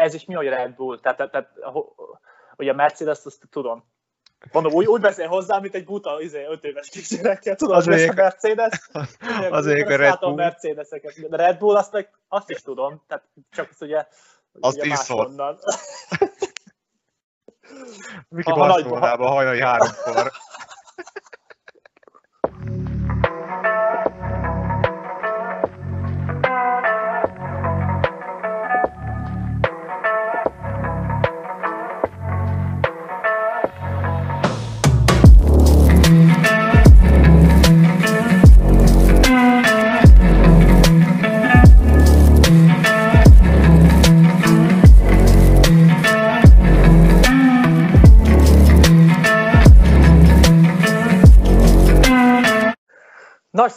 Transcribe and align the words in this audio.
ez 0.00 0.14
is 0.14 0.24
mi, 0.24 0.34
hogy 0.34 0.48
Red 0.48 0.74
Bull. 0.74 1.00
Tehát, 1.00 1.16
tehát, 1.16 1.32
tehát 1.32 1.50
ugye 2.56 2.70
a 2.70 2.74
Mercedes, 2.74 3.18
azt 3.24 3.42
tudom. 3.50 3.84
Mondom, 4.52 4.72
úgy, 4.72 4.86
úgy 4.86 5.00
beszél 5.00 5.26
hozzá, 5.26 5.58
mint 5.58 5.74
egy 5.74 5.84
buta, 5.84 6.20
izé, 6.20 6.44
öt 6.44 6.64
éves 6.64 6.88
kisgyerekkel, 6.88 7.56
tudod, 7.56 7.76
az 7.76 7.86
a 7.86 8.12
Mercedes. 8.14 8.90
Az 9.50 9.66
a 9.66 9.72
Red 9.72 10.18
Bull. 10.18 10.34
Mercedeseket. 10.34 11.28
De 11.28 11.36
Red 11.36 11.58
Bull, 11.58 11.76
azt, 11.76 11.92
meg, 11.92 12.10
azt 12.28 12.50
is 12.50 12.62
tudom, 12.62 13.02
tehát 13.08 13.24
csak 13.50 13.68
azt 13.70 13.82
ugye, 13.82 14.06
azt 14.60 14.76
ugye 14.76 14.88
máshonnan. 14.88 15.58
Miki 18.28 18.52
Barcelonában 18.52 19.28
hajnali 19.28 19.60
háromkor. 19.60 20.30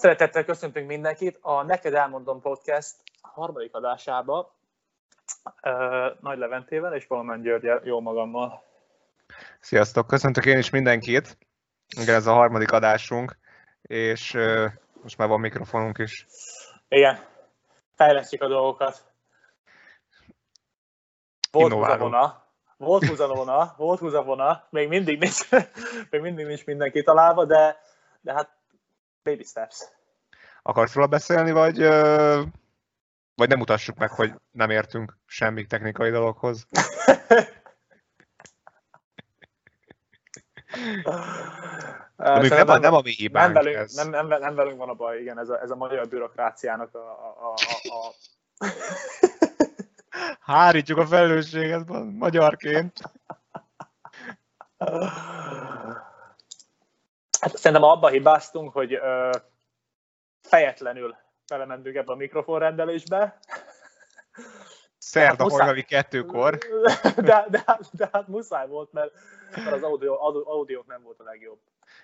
Szeretettel 0.03 0.45
köszöntünk 0.45 0.87
mindenkit 0.87 1.37
a 1.41 1.63
Neked 1.63 1.93
Elmondom 1.93 2.41
Podcast 2.41 2.95
harmadik 3.21 3.75
adásába. 3.75 4.55
Nagy 6.19 6.37
Leventével 6.37 6.95
és 6.95 7.05
Palomen 7.05 7.41
Györgyel, 7.41 7.81
jó 7.83 7.99
magammal. 7.99 8.63
Sziasztok, 9.59 10.07
köszöntök 10.07 10.45
én 10.45 10.57
is 10.57 10.69
mindenkit. 10.69 11.37
Igen, 12.01 12.15
ez 12.15 12.27
a 12.27 12.33
harmadik 12.33 12.71
adásunk, 12.71 13.37
és 13.81 14.37
most 15.01 15.17
már 15.17 15.27
van 15.27 15.39
mikrofonunk 15.39 15.97
is. 15.97 16.27
Igen, 16.87 17.19
fejlesztjük 17.95 18.41
a 18.41 18.47
dolgokat. 18.47 19.05
Volt 21.51 21.73
húzavona, 21.73 22.45
volt 22.77 23.05
húzavona, 23.05 23.73
volt 23.77 23.99
húzavona, 23.99 24.67
még 24.69 24.87
mindig 24.87 25.19
nincs, 25.19 25.49
még 26.09 26.21
mindig 26.21 26.45
nincs 26.45 26.65
mindenki 26.65 27.03
találva, 27.03 27.45
de, 27.45 27.77
de 28.21 28.33
hát 28.33 28.61
Baby 29.23 29.43
steps. 29.43 29.83
Akarsz 30.61 30.93
róla 30.93 31.07
beszélni, 31.07 31.51
vagy, 31.51 31.77
vagy 33.35 33.49
nem 33.49 33.57
mutassuk 33.57 33.97
meg, 33.97 34.09
hogy 34.09 34.33
nem 34.51 34.69
értünk 34.69 35.17
semmi 35.25 35.65
technikai 35.65 36.11
dologhoz? 36.11 36.67
De 42.17 42.47
nem, 42.47 42.65
nem, 42.65 42.79
nem 42.79 42.93
a 42.93 43.01
mi 43.01 43.11
hibánk 43.11 43.53
nem 43.53 43.63
velünk, 43.63 43.81
ez. 43.81 43.93
Nem, 43.93 44.09
nem, 44.09 44.27
nem 44.27 44.55
velünk 44.55 44.77
van 44.77 44.89
a 44.89 44.93
baj, 44.93 45.21
igen, 45.21 45.39
ez 45.39 45.49
a, 45.49 45.61
ez 45.61 45.69
a 45.69 45.75
magyar 45.75 46.07
bürokráciának 46.07 46.95
a... 46.95 46.99
a, 46.99 47.53
a, 47.53 47.53
a... 47.93 48.13
Hárítjuk 50.39 50.97
a 50.97 51.05
felelősséget 51.05 51.87
magyarként. 52.11 52.99
Hát 57.43 57.57
szerintem 57.57 57.89
abba 57.89 58.07
hibáztunk, 58.07 58.73
hogy 58.73 58.93
ö, 58.93 59.29
fejetlenül 60.41 61.15
belementünk 61.47 61.95
ebbe 61.95 62.11
a 62.11 62.15
mikrofonrendelésbe. 62.15 63.39
Szerda 64.97 65.43
hát 65.43 65.51
hajnali 65.51 65.83
kettőkor. 65.83 66.57
De, 67.15 67.21
de, 67.21 67.45
de, 67.49 67.77
de 67.91 68.09
hát 68.11 68.27
muszáj 68.27 68.67
volt, 68.67 68.91
mert, 68.91 69.11
mert 69.55 69.71
az 69.75 69.83
audio, 69.83 70.17
audiók 70.45 70.87
nem 70.87 71.01
volt 71.03 71.19
a 71.19 71.23
legjobb. 71.23 71.59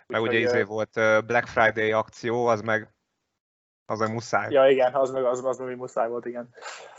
Meg 0.07 0.21
ugye 0.21 0.37
izé 0.37 0.61
volt 0.61 0.91
Black 1.25 1.47
Friday 1.47 1.91
akció, 1.91 2.45
az 2.45 2.61
meg 2.61 2.93
az 3.85 3.99
meg 3.99 4.13
muszáj. 4.13 4.51
Ja 4.51 4.69
igen, 4.69 4.93
az 4.93 5.11
meg, 5.11 5.25
az, 5.25 5.45
az 5.45 5.57
meg 5.57 5.77
muszáj 5.77 6.09
volt, 6.09 6.25
igen. 6.25 6.49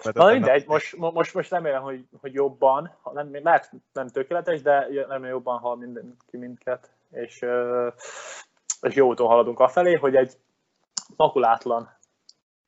Mert 0.05 0.17
Na 0.17 0.33
mindegy, 0.33 0.67
most, 0.67 0.97
most, 0.97 1.35
most 1.35 1.51
remélem, 1.51 1.83
hogy, 1.83 2.05
hogy 2.21 2.35
jobban, 2.35 2.97
nem, 3.13 3.39
lehet 3.43 3.71
nem 3.93 4.09
tökéletes, 4.09 4.63
de 4.63 4.79
remélem 4.81 5.25
jobban 5.25 5.59
hal 5.59 5.77
mindenki 5.77 6.37
minket 6.37 6.91
és, 7.11 7.47
és 8.81 8.95
jó 8.95 9.09
úton 9.09 9.27
haladunk 9.27 9.59
afelé, 9.59 9.95
hogy 9.95 10.17
egy 10.17 10.39
makulátlan 11.17 11.99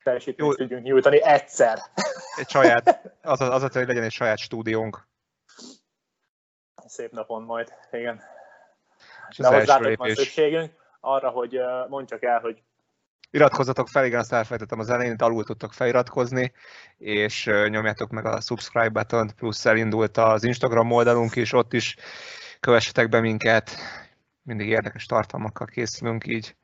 teljesítményt 0.03 0.55
tudjunk 0.55 0.83
nyújtani 0.83 1.21
egyszer. 1.21 1.79
Egy 2.39 2.49
saját, 2.49 3.13
az 3.21 3.41
az, 3.41 3.63
az 3.63 3.73
hogy 3.73 3.87
legyen 3.87 4.03
egy 4.03 4.11
saját 4.11 4.37
stúdiónk. 4.37 5.07
Szép 6.85 7.11
napon 7.11 7.43
majd, 7.43 7.73
igen. 7.91 8.21
És 9.29 9.37
De 9.37 9.47
hozzátok 9.47 9.97
van 9.97 10.13
szükségünk 10.13 10.71
arra, 10.99 11.29
hogy 11.29 11.59
mondjak 11.87 12.23
el, 12.23 12.39
hogy 12.39 12.61
Iratkozzatok 13.33 13.87
fel, 13.87 14.05
igen, 14.05 14.19
azt 14.19 14.33
elfelejtettem 14.33 14.79
az 14.79 14.89
elején, 14.89 15.15
alul 15.15 15.43
tudtok 15.43 15.73
feliratkozni, 15.73 16.53
és 16.97 17.45
nyomjátok 17.45 18.09
meg 18.09 18.25
a 18.25 18.41
subscribe 18.41 18.89
button 18.89 19.31
plusz 19.35 19.65
elindult 19.65 20.17
az 20.17 20.43
Instagram 20.43 20.91
oldalunk 20.91 21.35
is, 21.35 21.53
ott 21.53 21.73
is 21.73 21.95
kövessetek 22.59 23.09
be 23.09 23.19
minket, 23.19 23.71
mindig 24.43 24.67
érdekes 24.67 25.05
tartalmakkal 25.05 25.67
készülünk 25.67 26.27
így, 26.27 26.55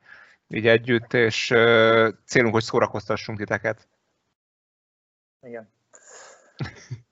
így 0.48 0.66
együtt, 0.66 1.14
és 1.14 1.46
célunk, 2.26 2.52
hogy 2.52 2.62
szórakoztassunk 2.62 3.38
titeket. 3.38 3.88
Igen. 5.40 5.72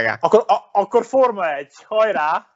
Igen. 0.00 0.16
Akkor, 0.20 0.44
a, 0.46 0.68
akkor 0.72 1.04
Forma 1.04 1.54
1, 1.54 1.72
hajrá! 1.84 2.46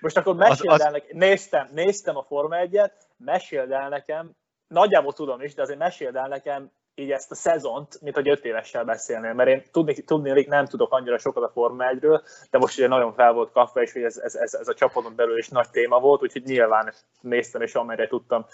Most 0.00 0.16
akkor 0.16 0.36
meséld 0.36 0.80
el 0.80 0.90
nekem, 0.90 1.16
néztem, 1.16 1.68
néztem 1.72 2.16
a 2.16 2.22
Forma 2.22 2.56
1-et, 2.58 2.92
meséld 3.16 3.70
el 3.70 3.88
nekem, 3.88 4.30
nagyjából 4.66 5.12
tudom 5.12 5.40
is, 5.40 5.54
de 5.54 5.62
azért 5.62 5.78
meséld 5.78 6.16
el 6.16 6.28
nekem 6.28 6.70
így 6.94 7.10
ezt 7.10 7.30
a 7.30 7.34
szezont, 7.34 8.00
mint 8.00 8.14
hogy 8.14 8.28
öt 8.28 8.44
évessel 8.44 8.84
beszélnél, 8.84 9.32
mert 9.32 9.48
én 9.48 9.62
tudni, 9.70 9.94
tudni 9.94 10.44
nem 10.48 10.66
tudok 10.66 10.92
annyira 10.92 11.18
sokat 11.18 11.42
a 11.42 11.50
Forma 11.50 11.88
1 11.88 11.98
de 12.50 12.58
most 12.58 12.78
ugye 12.78 12.88
nagyon 12.88 13.12
fel 13.12 13.32
volt 13.32 13.52
kapva, 13.52 13.82
és 13.82 13.92
hogy 13.92 14.02
ez, 14.02 14.16
ez, 14.16 14.34
ez, 14.34 14.54
ez 14.54 14.68
a 14.68 14.74
csapaton 14.74 15.14
belül 15.16 15.38
is 15.38 15.48
nagy 15.48 15.70
téma 15.70 16.00
volt, 16.00 16.22
úgyhogy 16.22 16.42
nyilván 16.42 16.92
néztem, 17.20 17.62
és 17.62 17.74
amerre 17.74 18.06
tudtam 18.06 18.46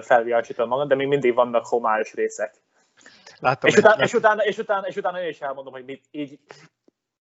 felvilágítani 0.00 0.68
magam, 0.68 0.88
de 0.88 0.94
még 0.94 1.06
mindig 1.06 1.34
vannak 1.34 1.66
homályos 1.66 2.14
részek. 2.14 2.54
Láttam, 3.38 3.70
és, 3.70 3.76
utána, 3.76 4.02
és, 4.02 4.12
utána, 4.12 4.42
és, 4.42 4.58
utána, 4.58 4.86
és 4.86 4.96
utána 4.96 5.22
én 5.22 5.28
is 5.28 5.40
elmondom, 5.40 5.72
hogy 5.72 5.84
mit, 5.84 6.04
így, 6.10 6.38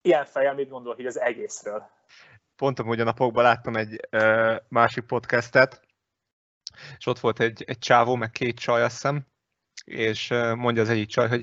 ilyen 0.02 0.24
fejjel 0.24 0.54
mit 0.54 0.68
gondolok 0.68 1.00
így 1.00 1.06
az 1.06 1.20
egészről. 1.20 1.90
Pont 2.56 2.78
a 2.78 3.04
napokban 3.04 3.42
láttam 3.42 3.76
egy 3.76 4.00
uh, 4.12 4.56
másik 4.68 5.04
podcastet, 5.04 5.80
és 6.98 7.06
ott 7.06 7.18
volt 7.18 7.40
egy, 7.40 7.64
egy 7.66 7.78
csávó, 7.78 8.14
meg 8.14 8.30
két 8.30 8.58
csaj, 8.58 8.82
azt 8.82 8.92
hiszem, 8.92 9.26
és 9.86 10.28
mondja 10.54 10.82
az 10.82 10.88
egyik 10.88 11.08
csaj, 11.08 11.28
hogy 11.28 11.42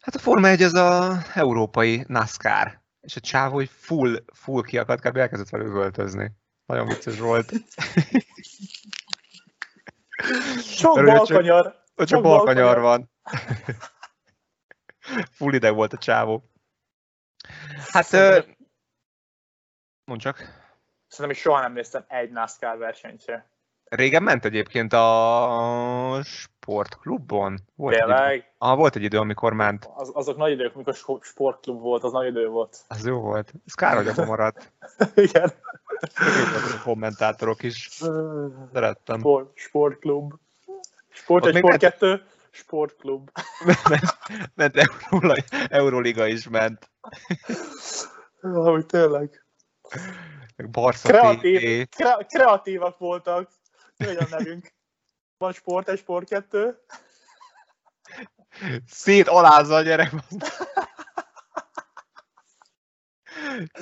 hát 0.00 0.14
a 0.14 0.18
Forma 0.18 0.48
1 0.48 0.62
az 0.62 0.74
a 0.74 1.18
európai 1.34 2.04
NASCAR, 2.08 2.80
és 3.00 3.16
a 3.16 3.20
csáv, 3.20 3.50
hogy 3.50 3.68
full, 3.68 4.24
full 4.32 4.62
kiakadt, 4.62 5.00
kb. 5.00 5.16
elkezdett 5.16 5.48
velük 5.48 5.74
öltözni. 5.74 6.32
Nagyon 6.66 6.86
vicces 6.86 7.18
volt. 7.18 7.52
Sok 10.58 11.04
balkanyar. 11.04 11.82
Csak, 11.94 12.06
csak 12.06 12.22
balkanyar 12.22 12.80
van. 12.80 13.10
full 15.30 15.54
ideg 15.54 15.74
volt 15.74 15.92
a 15.92 15.98
csávó. 15.98 16.50
Hát, 17.90 18.04
Szerintem... 18.04 18.56
mondd 20.04 20.20
csak. 20.20 20.36
Szerintem 21.06 21.30
is 21.30 21.38
soha 21.38 21.60
nem 21.60 21.72
néztem 21.72 22.04
egy 22.08 22.30
NASCAR 22.30 22.78
versenyt 22.78 23.22
se. 23.22 23.53
Régen 23.84 24.22
ment 24.22 24.44
egyébként 24.44 24.92
a 24.92 26.20
sportklubon. 26.24 27.58
Volt 27.74 27.96
Tényleg? 27.96 28.32
Egy 28.32 28.44
ah, 28.58 28.76
volt 28.76 28.96
egy 28.96 29.02
idő, 29.02 29.18
amikor 29.18 29.52
ment. 29.52 29.90
Az, 29.94 30.10
azok 30.14 30.36
nagy 30.36 30.52
idők, 30.52 30.74
amikor 30.74 30.94
sportklub 31.20 31.80
volt, 31.80 32.02
az 32.02 32.12
nagy 32.12 32.26
idő 32.26 32.48
volt. 32.48 32.84
Az 32.88 33.06
jó 33.06 33.20
volt. 33.20 33.52
Ez 33.66 33.74
kár, 33.74 33.96
hogy 33.96 34.06
abban 34.06 34.26
maradt. 34.26 34.72
Igen. 35.14 35.52
a 36.78 36.82
kommentátorok 36.82 37.62
is. 37.62 37.88
Szerettem. 38.72 39.18
Sport, 39.18 39.50
sportklub. 39.54 40.32
Sport 41.08 41.46
egy, 41.46 41.56
sport 41.56 41.76
kettő. 41.76 42.22
Sportklub. 42.50 43.30
ment, 43.88 44.18
ment 44.54 44.76
Euróla, 44.76 45.34
Euroliga 45.68 46.26
is 46.26 46.48
ment. 46.48 46.90
Ahogy 48.40 48.86
tényleg. 48.86 49.44
Barca 50.70 51.08
Kreatív, 51.08 51.88
kre, 51.88 52.16
kreatívak 52.28 52.98
voltak. 52.98 53.50
A 53.96 54.26
nevünk? 54.30 54.74
Van 55.36 55.52
sport, 55.52 55.88
egy 55.88 55.98
sport 55.98 56.28
kettő. 56.28 56.78
Szét 58.86 59.28
alázza 59.28 59.74
a 59.74 59.82
gyerek. 59.82 60.12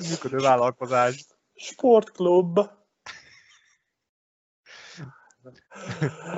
Működő 0.08 0.36
vállalkozás. 0.36 1.26
Sportklub. 1.54 2.58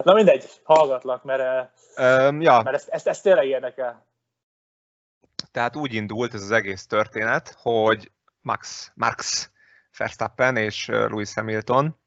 Na 0.02 0.14
mindegy, 0.14 0.60
hallgatlak, 0.62 1.24
mert, 1.24 1.70
um, 1.96 2.40
ja. 2.40 2.62
mert 2.62 2.76
ezt, 2.76 2.88
ezt, 2.88 3.06
ezt 3.06 3.22
tényleg 3.22 3.46
érdekel. 3.46 4.06
tehát 5.50 5.76
úgy 5.76 5.94
indult 5.94 6.34
ez 6.34 6.42
az 6.42 6.50
egész 6.50 6.86
történet, 6.86 7.56
hogy 7.58 8.12
Max, 8.40 8.92
Max 8.94 9.50
Verstappen 9.96 10.56
és 10.56 10.86
Lewis 10.86 11.34
Hamilton 11.34 12.03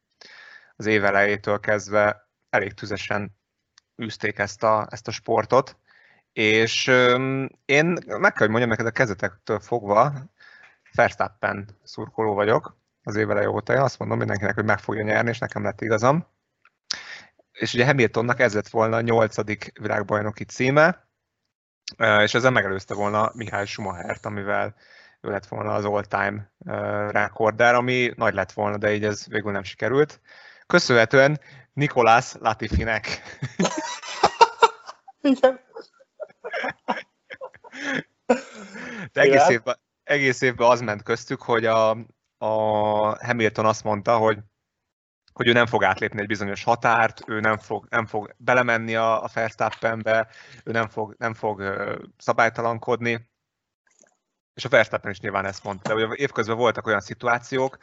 az 0.77 0.85
év 0.85 1.05
elejétől 1.05 1.59
kezdve 1.59 2.29
elég 2.49 2.73
tüzesen 2.73 3.37
űzték 4.01 4.37
ezt 4.37 4.63
a, 4.63 4.87
ezt 4.89 5.07
a 5.07 5.11
sportot, 5.11 5.77
és 6.33 6.87
én 7.65 7.85
meg 8.05 8.33
kell, 8.33 8.47
hogy 8.47 8.49
mondjam 8.49 8.69
neked 8.69 8.85
a 8.85 8.91
kezetektől 8.91 9.59
fogva, 9.59 10.13
Verstappen 10.95 11.67
szurkoló 11.83 12.33
vagyok 12.33 12.77
az 13.03 13.15
évele 13.15 13.49
óta. 13.49 13.73
Én 13.73 13.79
azt 13.79 13.99
mondom 13.99 14.17
mindenkinek, 14.17 14.55
hogy 14.55 14.65
meg 14.65 14.79
fogja 14.79 15.03
nyerni, 15.03 15.29
és 15.29 15.39
nekem 15.39 15.63
lett 15.63 15.81
igazam. 15.81 16.27
És 17.51 17.73
ugye 17.73 17.85
Hamiltonnak 17.85 18.39
ez 18.39 18.53
lett 18.53 18.67
volna 18.67 18.95
a 18.95 19.01
nyolcadik 19.01 19.71
világbajnoki 19.79 20.43
címe, 20.43 21.07
és 21.97 22.33
ezzel 22.33 22.51
megelőzte 22.51 22.93
volna 22.93 23.31
Mihály 23.33 23.65
Schumachert, 23.65 24.25
amivel 24.25 24.75
ő 25.21 25.29
lett 25.29 25.45
volna 25.45 25.73
az 25.73 25.85
all-time 25.85 26.51
rekordár, 27.11 27.75
ami 27.75 28.13
nagy 28.15 28.33
lett 28.33 28.51
volna, 28.51 28.77
de 28.77 28.93
így 28.93 29.05
ez 29.05 29.27
végül 29.27 29.51
nem 29.51 29.63
sikerült. 29.63 30.21
Köszönhetően 30.67 31.39
Nikolás 31.73 32.33
Latifinek. 32.39 33.21
Igen. 35.21 35.59
De 39.11 39.21
egész 39.21 39.49
évben, 39.49 39.79
egész 40.03 40.41
évben 40.41 40.69
az 40.69 40.81
ment 40.81 41.03
köztük, 41.03 41.41
hogy 41.41 41.65
a, 41.65 41.89
a 42.37 42.47
Hamilton 43.25 43.65
azt 43.65 43.83
mondta, 43.83 44.17
hogy 44.17 44.37
hogy 45.33 45.47
ő 45.47 45.51
nem 45.51 45.65
fog 45.65 45.83
átlépni 45.83 46.21
egy 46.21 46.27
bizonyos 46.27 46.63
határt, 46.63 47.21
ő 47.27 47.39
nem 47.39 47.57
fog, 47.57 47.85
nem 47.89 48.05
fog 48.05 48.35
belemenni 48.37 48.95
a, 48.95 49.23
a 49.23 49.29
Verstappenbe, 49.33 50.27
ő 50.63 50.71
nem 50.71 50.87
fog, 50.87 51.15
nem 51.17 51.33
fog 51.33 51.63
szabálytalankodni, 52.17 53.29
és 54.53 54.65
a 54.65 54.69
Verstappen 54.69 55.11
is 55.11 55.19
nyilván 55.19 55.45
ezt 55.45 55.63
mondta. 55.63 55.89
De 55.89 55.95
ugye 55.95 56.15
évközben 56.15 56.57
voltak 56.57 56.87
olyan 56.87 56.99
szituációk, 56.99 57.77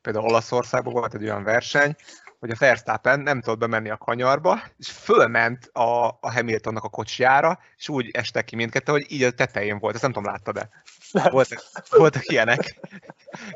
például 0.00 0.24
Olaszországban 0.24 0.92
volt 0.92 1.14
egy 1.14 1.22
olyan 1.22 1.42
verseny, 1.42 1.96
hogy 2.46 2.56
a 2.60 2.66
Verstappen 2.66 3.20
nem 3.20 3.40
tudott 3.40 3.58
bemenni 3.58 3.90
a 3.90 3.96
kanyarba, 3.96 4.58
és 4.78 4.90
fölment 4.90 5.70
a, 5.72 6.06
a 6.06 6.32
Hamiltonnak 6.32 6.84
a 6.84 6.88
kocsijára, 6.88 7.58
és 7.76 7.88
úgy 7.88 8.10
estek 8.12 8.44
ki 8.44 8.56
mindkettő, 8.56 8.92
hogy 8.92 9.04
így 9.08 9.22
a 9.22 9.30
tetején 9.30 9.78
volt. 9.78 9.94
Ezt 9.94 10.02
nem 10.02 10.12
tudom, 10.12 10.32
láttad-e? 10.32 10.68
Voltak, 11.30 11.62
voltak 11.90 12.26
ilyenek. 12.26 12.80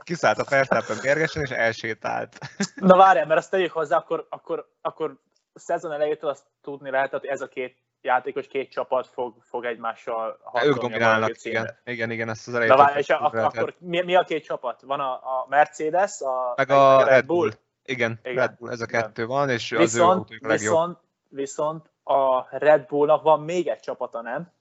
Kiszállt 0.03 0.39
a 0.39 0.45
Verstappen 0.49 0.97
mérgesen, 1.03 1.43
és 1.43 1.51
elsétált. 1.51 2.39
Na 2.75 2.97
várjál, 2.97 3.27
mert 3.27 3.41
azt 3.41 3.51
tegyük 3.51 3.73
hozzá, 3.73 3.97
akkor, 3.97 4.27
akkor, 4.31 4.69
akkor 4.81 5.19
a 5.53 5.59
szezon 5.59 5.93
elejétől 5.93 6.31
azt 6.31 6.45
tudni 6.63 6.91
lehet, 6.91 7.11
hogy 7.11 7.25
ez 7.25 7.41
a 7.41 7.49
két 7.49 7.77
játékos, 8.03 8.47
két 8.47 8.71
csapat 8.71 9.07
fog, 9.07 9.35
fog 9.49 9.65
egymással 9.65 10.39
harcolni. 10.43 10.77
Ők 10.77 10.83
dominálnak, 10.83 11.45
igen, 11.45 11.79
igen, 11.85 12.11
igen, 12.11 12.29
ezt 12.29 12.49
az 12.49 12.55
elejétől. 12.55 12.79
Na 12.79 12.85
várj, 12.85 12.99
és 12.99 13.09
ak- 13.09 13.35
akkor 13.35 13.75
mi, 13.79 14.03
mi, 14.03 14.15
a 14.15 14.25
két 14.25 14.45
csapat? 14.45 14.83
Van 14.83 15.01
a, 15.01 15.13
a 15.13 15.47
Mercedes, 15.49 16.21
a, 16.21 16.53
meg 16.57 16.71
a, 16.71 16.97
a 16.97 17.05
Red 17.05 17.27
Bull. 17.27 17.39
Bull. 17.39 17.51
Igen, 17.85 18.19
Igen, 18.23 18.35
Red 18.35 18.57
Bull, 18.59 18.71
ez 18.71 18.81
a 18.81 18.87
kettő 18.87 19.23
igen. 19.23 19.37
van, 19.37 19.49
és 19.49 19.71
viszont, 19.71 19.83
az 19.83 19.95
ő 19.95 20.03
autójuk 20.03 20.45
a 20.45 20.49
legjobb. 20.49 20.73
Viszont, 20.73 20.99
viszont 21.29 21.91
a 22.03 22.47
Red 22.59 22.87
Bullnak 22.87 23.23
van 23.23 23.41
még 23.41 23.67
egy 23.67 23.81
csapata, 23.81 24.21
nem? 24.21 24.53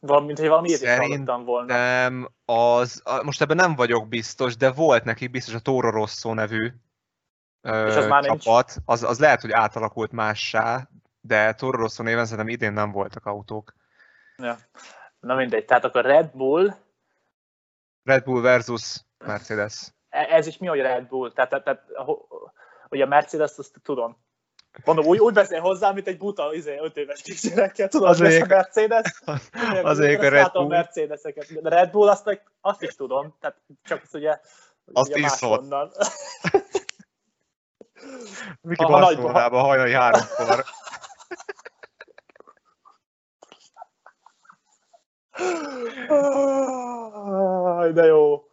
Valami, 0.00 0.26
mint 0.26 0.38
hogy 0.38 0.48
valami 0.48 0.68
ilyet 0.68 1.26
volna. 1.26 1.64
Nem, 1.64 2.28
az, 2.44 3.02
most 3.22 3.40
ebben 3.40 3.56
nem 3.56 3.74
vagyok 3.74 4.08
biztos, 4.08 4.56
de 4.56 4.72
volt 4.72 5.04
neki 5.04 5.26
biztos 5.26 5.54
a 5.54 5.60
Toro 5.60 5.90
Rosso 5.90 6.34
nevű 6.34 6.72
ö, 7.60 7.86
és 7.86 7.94
az 7.94 8.06
már 8.06 8.24
csapat. 8.24 8.76
Az, 8.84 9.02
az 9.02 9.18
lehet, 9.18 9.40
hogy 9.40 9.50
átalakult 9.50 10.12
mássá, 10.12 10.88
de 11.20 11.54
Toro 11.54 11.78
Rosso 11.78 12.02
néven 12.02 12.24
szerintem 12.24 12.48
idén 12.48 12.72
nem 12.72 12.92
voltak 12.92 13.26
autók. 13.26 13.74
Ja. 14.36 14.56
Na 15.20 15.34
mindegy, 15.34 15.64
tehát 15.64 15.84
akkor 15.84 16.04
Red 16.04 16.30
Bull... 16.34 16.74
Red 18.02 18.24
Bull 18.24 18.40
versus 18.40 19.04
Mercedes. 19.18 19.93
E, 20.14 20.26
ez 20.30 20.46
is 20.46 20.58
mi, 20.58 20.66
hogy 20.66 20.80
Red 20.80 21.06
Bull? 21.06 21.32
Tehát, 21.32 21.50
tehát, 21.50 21.64
tehát 21.64 21.84
hogy 22.88 23.00
a 23.00 23.06
Mercedes, 23.06 23.52
azt 23.56 23.74
tudom. 23.82 24.16
Mondom, 24.84 25.06
úgy, 25.06 25.18
úgy 25.18 25.34
beszél 25.34 25.60
hozzá, 25.60 25.92
mint 25.92 26.06
egy 26.06 26.18
buta, 26.18 26.54
izé, 26.54 26.78
öt 26.78 26.96
éves 26.96 27.22
kisgyerekkel, 27.22 27.88
tudod, 27.88 28.08
az 28.08 28.20
a 28.20 28.46
Mercedes. 28.46 29.22
Az 29.82 29.98
a 29.98 30.06
Red 30.06 30.52
Bull. 30.52 30.66
Mercedeseket. 30.66 31.62
De 31.62 31.68
Red 31.68 31.90
Bull 31.90 32.08
azt, 32.08 32.40
azt 32.60 32.82
is 32.82 32.94
tudom, 32.94 33.34
tehát 33.40 33.56
csak 33.82 34.02
azt 34.02 34.14
ugye, 34.14 34.40
azt 34.92 35.10
ugye 35.10 35.20
máshonnan. 35.20 35.90
Miki 38.60 38.84
Barcelonába 38.84 39.60
hajnali 39.60 39.92
háromkor. 39.92 40.64
de 47.92 48.04
jó. 48.04 48.48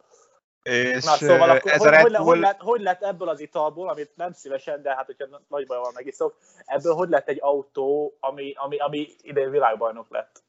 És 0.62 1.04
Na, 1.04 1.16
szóval 1.16 1.50
akkor, 1.50 1.72
ez 1.72 1.78
hogy, 1.78 1.88
a 1.88 1.90
Red 1.90 2.02
Bull... 2.02 2.16
hogy, 2.16 2.38
lett, 2.38 2.60
hogy 2.60 2.80
lett 2.80 3.02
ebből 3.02 3.28
az 3.28 3.40
italból, 3.40 3.88
amit 3.88 4.10
nem 4.14 4.32
szívesen, 4.32 4.82
de 4.82 4.94
hát 4.94 5.06
hogyha 5.06 5.26
nagy 5.48 5.66
baj 5.66 5.78
van 5.78 5.92
megiszok, 5.94 6.36
ebből 6.64 6.94
hogy 6.94 7.08
lett 7.08 7.28
egy 7.28 7.38
autó, 7.40 8.16
ami, 8.20 8.52
ami, 8.56 8.76
ami 8.76 9.08
idén 9.22 9.50
világbajnok 9.50 10.06
lett? 10.10 10.42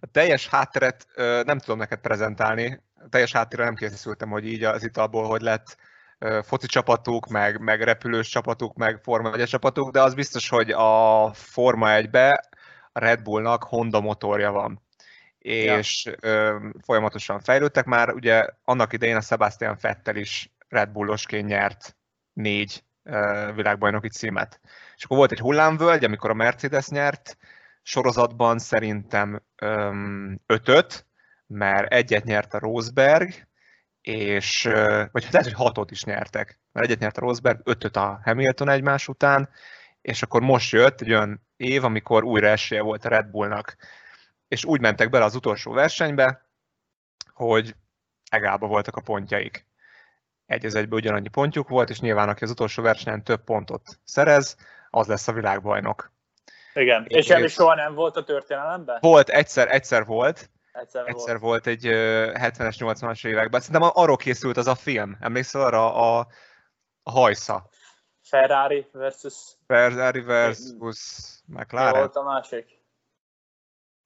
A 0.00 0.06
teljes 0.12 0.48
hátteret 0.48 1.06
nem 1.44 1.58
tudom 1.58 1.78
neked 1.78 2.00
prezentálni, 2.00 2.82
a 3.04 3.08
teljes 3.08 3.32
háttérre 3.32 3.64
nem 3.64 3.74
készültem, 3.74 4.30
hogy 4.30 4.46
így 4.46 4.64
az 4.64 4.84
italból 4.84 5.24
hogy 5.26 5.40
lett 5.40 5.76
foci 6.42 6.66
csapatuk, 6.66 7.26
meg, 7.26 7.60
meg 7.60 7.82
repülős 7.82 8.28
csapatuk, 8.28 8.76
meg 8.76 9.00
Forma 9.02 9.32
1 9.32 9.48
csapatuk, 9.48 9.90
de 9.90 10.02
az 10.02 10.14
biztos, 10.14 10.48
hogy 10.48 10.70
a 10.70 11.30
Forma 11.32 11.86
1-be 11.90 12.48
a 12.92 12.98
Red 12.98 13.22
Bullnak 13.22 13.62
Honda 13.62 14.00
motorja 14.00 14.52
van 14.52 14.83
és 15.44 16.10
ja. 16.20 16.60
folyamatosan 16.82 17.40
fejlődtek. 17.40 17.84
Már 17.84 18.12
ugye 18.12 18.46
annak 18.64 18.92
idején 18.92 19.16
a 19.16 19.20
Sebastian 19.20 19.76
Vettel 19.80 20.16
is 20.16 20.52
Red 20.68 20.88
Bullosként 20.88 21.46
nyert 21.46 21.96
négy 22.32 22.84
világbajnoki 23.54 24.08
címet. 24.08 24.60
És 24.96 25.04
akkor 25.04 25.16
volt 25.16 25.32
egy 25.32 25.40
hullámvölgy, 25.40 26.04
amikor 26.04 26.30
a 26.30 26.34
Mercedes 26.34 26.88
nyert, 26.88 27.36
sorozatban 27.82 28.58
szerintem 28.58 29.42
ötöt, 30.46 31.06
mert 31.46 31.92
egyet 31.92 32.24
nyert 32.24 32.54
a 32.54 32.58
Rosberg, 32.58 33.48
és, 34.00 34.62
vagy 35.12 35.26
lehet, 35.30 35.42
hogy 35.42 35.52
hatot 35.52 35.90
is 35.90 36.04
nyertek, 36.04 36.60
mert 36.72 36.86
egyet 36.86 36.98
nyert 36.98 37.16
a 37.16 37.20
Rosberg, 37.20 37.60
ötöt 37.64 37.96
a 37.96 38.20
Hamilton 38.24 38.68
egymás 38.68 39.08
után, 39.08 39.48
és 40.00 40.22
akkor 40.22 40.42
most 40.42 40.72
jött 40.72 41.00
egy 41.00 41.12
olyan 41.12 41.46
év, 41.56 41.84
amikor 41.84 42.24
újra 42.24 42.46
esélye 42.46 42.82
volt 42.82 43.04
a 43.04 43.08
Red 43.08 43.26
Bullnak 43.26 43.76
és 44.48 44.64
úgy 44.64 44.80
mentek 44.80 45.10
bele 45.10 45.24
az 45.24 45.34
utolsó 45.34 45.72
versenybe, 45.72 46.48
hogy 47.32 47.74
egába 48.30 48.66
voltak 48.66 48.96
a 48.96 49.00
pontjaik. 49.00 49.66
Egy 50.46 50.66
az 50.66 50.74
egyben 50.74 50.98
ugyanannyi 50.98 51.28
pontjuk 51.28 51.68
volt, 51.68 51.90
és 51.90 52.00
nyilván 52.00 52.28
aki 52.28 52.44
az 52.44 52.50
utolsó 52.50 52.82
versenyen 52.82 53.24
több 53.24 53.44
pontot 53.44 53.98
szerez, 54.04 54.56
az 54.90 55.06
lesz 55.06 55.28
a 55.28 55.32
világbajnok. 55.32 56.12
Igen, 56.74 57.04
és, 57.08 57.16
és 57.16 57.26
semmi 57.26 57.48
soha 57.48 57.74
nem 57.74 57.94
volt 57.94 58.16
a 58.16 58.24
történelemben? 58.24 58.98
Volt, 59.00 59.28
egyszer, 59.28 59.68
egyszer 59.70 60.04
volt. 60.04 60.50
Egyszer, 60.72 61.06
egyszer 61.06 61.38
volt. 61.38 61.64
volt 61.64 61.66
egy 61.66 61.84
70-es, 61.84 62.74
80-as 62.78 63.26
években. 63.26 63.60
Szerintem 63.60 63.90
arról 63.94 64.16
készült 64.16 64.56
az 64.56 64.66
a 64.66 64.74
film. 64.74 65.16
Emlékszel 65.20 65.60
arra 65.60 65.94
a, 65.94 66.26
a 67.02 67.10
hajsza? 67.10 67.68
Ferrari 68.22 68.86
versus... 68.92 69.34
Ferrari 69.66 70.20
versus 70.20 70.98
McLaren. 71.46 71.92
Mi 71.92 71.98
volt 71.98 72.16
a 72.16 72.22
másik? 72.22 72.83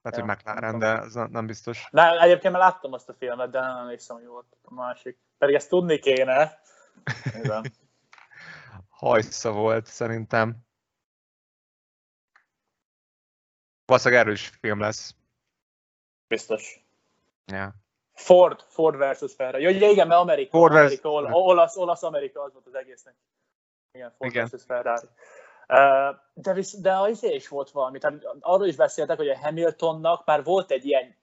Lehet, 0.01 0.19
ja, 0.19 0.25
hogy 0.25 0.35
McLaren, 0.35 0.79
de 0.79 0.87
ez 0.87 1.13
nem 1.13 1.45
biztos. 1.45 1.87
De 1.91 2.19
egyébként 2.21 2.53
már 2.53 2.61
láttam 2.61 2.93
azt 2.93 3.09
a 3.09 3.13
filmet, 3.13 3.49
de 3.49 3.59
nem 3.59 3.77
emlékszem, 3.77 4.15
hogy 4.15 4.25
volt 4.25 4.57
a 4.61 4.73
másik. 4.73 5.17
Pedig 5.37 5.55
ezt 5.55 5.69
tudni 5.69 5.99
kéne. 5.99 6.59
Hajsza 8.89 9.51
volt 9.51 9.85
szerintem. 9.85 10.57
Valószínűleg 13.85 14.25
erős 14.25 14.47
film 14.47 14.79
lesz. 14.79 15.15
Biztos. 16.27 16.83
Ja. 17.45 17.73
Ford, 18.13 18.61
Ford 18.67 18.97
versus 18.97 19.33
Ferrari. 19.33 19.63
Jó, 19.63 19.89
igen, 19.89 20.07
mert 20.07 20.19
Amerika, 20.19 20.57
Ford 20.57 20.75
Amerika, 20.75 21.09
olasz, 21.09 21.77
olasz 21.77 22.03
Amerika 22.03 22.41
az 22.41 22.53
volt 22.53 22.65
az 22.67 22.75
egésznek. 22.75 23.15
Igen, 23.91 24.13
Ford 24.17 24.31
igen. 24.31 24.43
versus 24.43 24.65
Ferrari. 24.65 25.07
De, 26.33 26.53
visz, 26.53 26.77
de 26.77 26.93
az 26.93 27.23
is 27.23 27.47
volt 27.47 27.69
valami, 27.71 27.99
tehát 27.99 28.17
arról 28.39 28.67
is 28.67 28.75
beszéltek, 28.75 29.17
hogy 29.17 29.29
a 29.29 29.37
Hamiltonnak 29.37 30.25
már 30.25 30.43
volt 30.43 30.71
egy 30.71 30.85
ilyen 30.85 31.15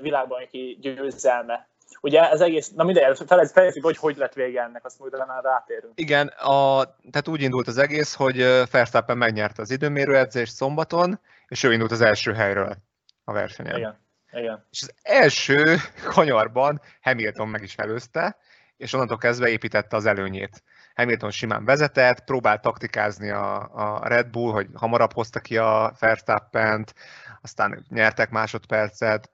világbajnoki 0.00 0.78
győzelme. 0.80 1.68
Ugye 2.00 2.30
ez 2.30 2.40
egész, 2.40 2.70
na 2.70 2.84
mindegy, 2.84 3.18
fejezzük, 3.52 3.84
hogy 3.84 3.96
hogy 3.96 4.16
lett 4.16 4.32
vége 4.32 4.62
ennek, 4.62 4.84
azt 4.84 4.98
majd 4.98 5.26
már 5.26 5.42
rátérünk. 5.42 5.92
Igen, 5.94 6.26
a, 6.26 6.82
tehát 6.84 7.28
úgy 7.28 7.42
indult 7.42 7.66
az 7.66 7.78
egész, 7.78 8.14
hogy 8.14 8.36
Verstappen 8.70 9.16
megnyerte 9.16 9.62
az 9.62 9.70
időmérőedzést 9.70 10.54
szombaton, 10.54 11.20
és 11.48 11.62
ő 11.62 11.72
indult 11.72 11.90
az 11.90 12.00
első 12.00 12.32
helyről 12.32 12.76
a 13.24 13.32
versenyen. 13.32 13.76
Igen. 13.76 13.98
Igen. 14.32 14.66
És 14.70 14.82
az 14.82 14.94
első 15.02 15.76
kanyarban 16.04 16.80
Hamilton 17.02 17.48
meg 17.48 17.62
is 17.62 17.76
előzte, 17.76 18.36
és 18.78 18.92
onnantól 18.92 19.18
kezdve 19.18 19.48
építette 19.48 19.96
az 19.96 20.06
előnyét. 20.06 20.62
Hamilton 20.94 21.30
simán 21.30 21.64
vezetett, 21.64 22.24
próbált 22.24 22.60
taktikázni 22.60 23.30
a, 23.30 23.70
a 23.72 24.08
Red 24.08 24.30
Bull, 24.30 24.52
hogy 24.52 24.66
hamarabb 24.74 25.12
hozta 25.12 25.40
ki 25.40 25.56
a 25.56 25.92
Verstappent, 26.00 26.94
aztán 27.42 27.84
nyertek 27.88 28.30
másodpercet, 28.30 29.30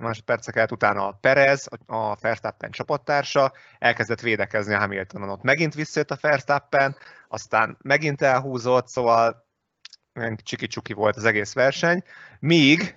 másodperceket, 0.00 0.72
utána 0.72 1.06
a 1.06 1.18
Perez, 1.20 1.68
a 1.86 2.14
Verstappen 2.14 2.70
csapattársa, 2.70 3.52
elkezdett 3.78 4.20
védekezni 4.20 4.74
a 4.74 4.78
Hamiltonon, 4.78 5.28
ott 5.28 5.42
megint 5.42 5.74
visszajött 5.74 6.10
a 6.10 6.18
Verstappen, 6.20 6.96
aztán 7.28 7.76
megint 7.82 8.22
elhúzott, 8.22 8.88
szóval 8.88 9.44
csiki-csuki 10.42 10.92
volt 10.92 11.16
az 11.16 11.24
egész 11.24 11.54
verseny, 11.54 12.02
míg 12.40 12.94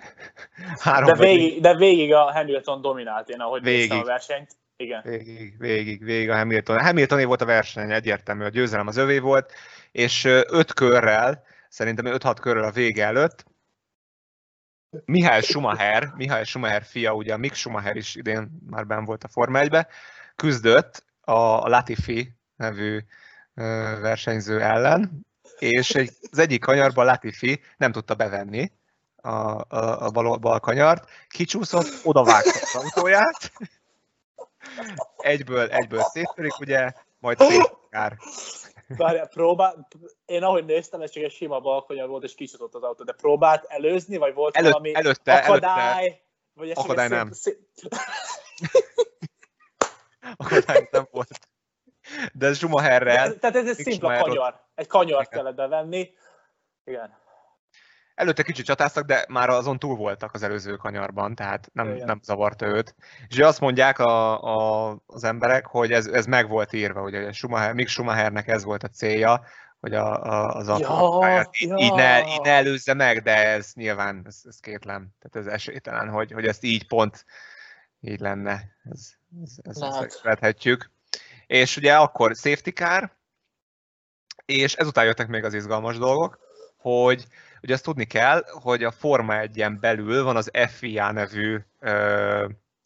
három 0.80 1.10
de, 1.10 1.26
végig, 1.26 1.62
de 1.62 1.76
végig 1.76 2.14
a 2.14 2.32
Hamilton 2.32 2.82
dominált, 2.82 3.30
én 3.30 3.40
ahogy 3.40 3.62
végig. 3.62 3.80
néztem 3.80 4.00
a 4.00 4.04
versenyt. 4.04 4.56
Igen. 4.78 5.02
Végig, 5.04 5.58
végig, 5.58 6.04
végig 6.04 6.30
a 6.30 6.36
Hamilton. 6.36 6.80
Hamiltoné 6.80 7.24
volt 7.24 7.42
a 7.42 7.46
verseny, 7.46 7.92
egyértelmű, 7.92 8.44
a 8.44 8.50
győzelem 8.50 8.88
az 8.88 8.98
övé 8.98 9.20
volt, 9.20 9.54
és 9.92 10.24
öt 10.26 10.74
körrel, 10.74 11.44
szerintem 11.70 12.06
5-6 12.08 12.38
körrel 12.42 12.64
a 12.64 12.72
vége 12.72 13.06
előtt, 13.06 13.46
Mihály 15.06 15.42
Schumacher, 15.42 16.14
Mihály 16.16 16.44
Schumacher 16.44 16.84
fia, 16.84 17.14
ugye 17.14 17.34
a 17.34 17.38
Mick 17.38 17.56
Schumacher 17.56 17.96
is 17.96 18.16
idén 18.16 18.60
már 18.70 18.88
ben 18.88 19.06
volt 19.06 19.24
a 19.24 19.28
Forma 19.28 19.60
1 19.60 19.86
küzdött 20.36 21.06
a 21.22 21.68
Latifi 21.68 22.32
nevű 22.56 23.00
versenyző 24.02 24.62
ellen, 24.62 25.26
és 25.60 25.96
egy, 25.96 26.12
az 26.32 26.38
egyik 26.38 26.62
kanyarban 26.62 27.06
Latifi 27.06 27.62
nem 27.78 27.92
tudta 27.92 28.16
bevenni 28.16 28.72
a, 29.16 29.30
a, 29.30 30.06
a 30.06 30.10
bal, 30.10 30.38
bal 30.38 30.60
kanyart, 30.60 31.10
kicsúszott, 31.28 31.88
odavágta 32.04 32.50
az 32.62 32.76
autóját, 32.76 33.52
egyből, 35.18 35.70
egyből 35.70 36.02
széttörik, 36.02 36.60
ugye, 36.60 36.92
majd 37.20 37.40
szétkár. 37.40 38.18
Várjál, 38.88 39.28
próbál, 39.28 39.88
én 40.26 40.44
ahogy 40.44 40.66
néztem, 40.66 41.02
ez 41.02 41.12
csak 41.12 41.24
egy 41.24 41.32
sima 41.32 41.60
balkonyar 41.60 42.08
volt, 42.08 42.24
és 42.24 42.36
kicsúszott 42.36 42.76
az 42.76 42.84
autó, 42.84 43.04
de 43.04 43.14
próbált 43.14 43.66
előzni, 43.68 44.18
vagy 44.18 44.34
volt 44.34 44.56
Előtt, 44.56 44.72
valami 44.72 44.96
előtte, 44.96 45.34
akadály? 45.34 46.04
Előtte. 46.04 46.24
Vagy 46.54 46.72
akadály 46.72 47.08
nem. 47.08 47.32
Szép... 47.32 47.60
akadály 50.38 50.88
nem 50.92 51.08
volt. 51.12 51.40
De 52.34 52.54
Schumacherrel... 52.54 53.38
Tehát 53.38 53.56
ez 53.56 53.68
egy 53.68 53.76
szimpla 53.76 54.18
kanyar. 54.18 54.64
Egy 54.76 54.88
kanyart 54.88 55.30
kellett 55.30 55.56
bevenni. 55.56 56.14
Igen. 56.84 57.24
Előtte 58.16 58.44
kicsit 58.44 58.66
csatáztak, 58.66 59.06
de 59.06 59.26
már 59.30 59.50
azon 59.50 59.80
túl 59.80 59.96
voltak 59.96 60.34
az 60.34 60.44
előző 60.44 60.76
kanyarban, 60.76 61.36
tehát 61.36 61.70
nem, 61.74 61.88
nem 61.88 62.20
zavarta 62.24 62.66
őt. 62.66 62.96
És 63.28 63.38
azt 63.38 63.60
mondják 63.60 64.00
a, 64.00 64.42
a, 64.42 64.98
az 65.06 65.24
emberek, 65.24 65.66
hogy 65.66 65.92
ez, 65.92 66.08
ez 66.08 66.26
meg 66.26 66.50
volt 66.50 66.74
írva, 66.74 67.02
hogy 67.02 67.16
a 67.16 67.34
Schumacher, 67.34 67.74
Mick 67.74 67.90
Schumachernek 67.90 68.48
ez 68.48 68.64
volt 68.64 68.84
a 68.84 68.88
célja, 68.88 69.44
hogy 69.80 69.94
a, 69.94 70.24
a, 70.24 70.56
az 70.56 70.68
ja, 70.68 71.50
így, 71.60 71.70
ja. 71.70 71.78
így, 71.78 71.94
ne, 71.94 72.20
így 72.20 72.42
ne 72.42 72.52
előzze 72.52 72.94
meg, 72.94 73.22
de 73.22 73.48
ez 73.48 73.72
nyilván 73.74 74.24
ez, 74.26 74.42
ez 74.44 74.60
kétlem, 74.60 75.08
tehát 75.20 75.48
ez 75.48 75.54
esélytelen, 75.54 76.10
hogy, 76.10 76.32
hogy 76.32 76.46
ezt 76.46 76.64
így 76.64 76.88
pont 76.88 77.26
így 78.02 78.20
lenne, 78.20 78.76
ez, 78.92 79.10
ez, 79.44 79.58
ez, 79.62 79.82
ezt 79.82 80.22
vethetjük. 80.22 80.92
És 81.48 81.78
ugye 81.78 81.96
akkor 81.96 82.36
safety 82.36 82.70
car, 82.70 83.12
és 84.46 84.74
ezután 84.74 85.06
jöttek 85.06 85.28
még 85.28 85.44
az 85.44 85.54
izgalmas 85.54 85.98
dolgok, 85.98 86.40
hogy 86.78 87.28
ugye 87.66 87.74
azt 87.74 87.84
tudni 87.84 88.06
kell, 88.06 88.44
hogy 88.62 88.84
a 88.84 88.92
Forma 88.92 89.40
1 89.40 89.80
belül 89.80 90.24
van 90.24 90.36
az 90.36 90.52
FIA 90.78 91.12
nevű 91.12 91.58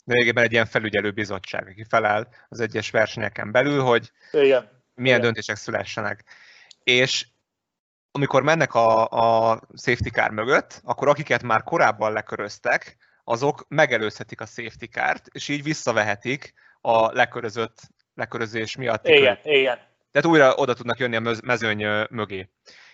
lényegében 0.05 0.43
egy 0.43 0.51
ilyen 0.51 0.65
felügyelő 0.65 1.11
bizottság, 1.11 1.67
aki 1.67 1.85
felel 1.89 2.27
az 2.49 2.59
egyes 2.59 2.89
versenyeken 2.89 3.51
belül, 3.51 3.81
hogy 3.81 4.11
Igen. 4.31 4.69
milyen 4.95 5.17
Igen. 5.17 5.21
döntések 5.21 5.55
szülessenek. 5.55 6.23
És 6.83 7.27
amikor 8.11 8.43
mennek 8.43 8.73
a, 8.73 9.07
a 9.09 9.61
safety 9.77 10.09
car 10.09 10.31
mögött, 10.31 10.81
akkor 10.83 11.07
akiket 11.07 11.43
már 11.43 11.63
korábban 11.63 12.13
leköröztek, 12.13 12.97
azok 13.23 13.65
megelőzhetik 13.67 14.41
a 14.41 14.45
safety 14.45 14.85
kárt, 14.85 15.27
és 15.31 15.47
így 15.47 15.63
visszavehetik 15.63 16.53
a 16.81 17.11
lekörözött 17.11 17.79
lekörözés 18.15 18.75
miatt. 18.75 19.07
Igen, 19.07 19.39
kör. 19.43 19.53
igen. 19.53 19.77
Tehát 20.11 20.27
újra 20.27 20.55
oda 20.55 20.73
tudnak 20.73 20.99
jönni 20.99 21.15
a 21.15 21.35
mezőny 21.43 21.85
mögé. 22.09 22.49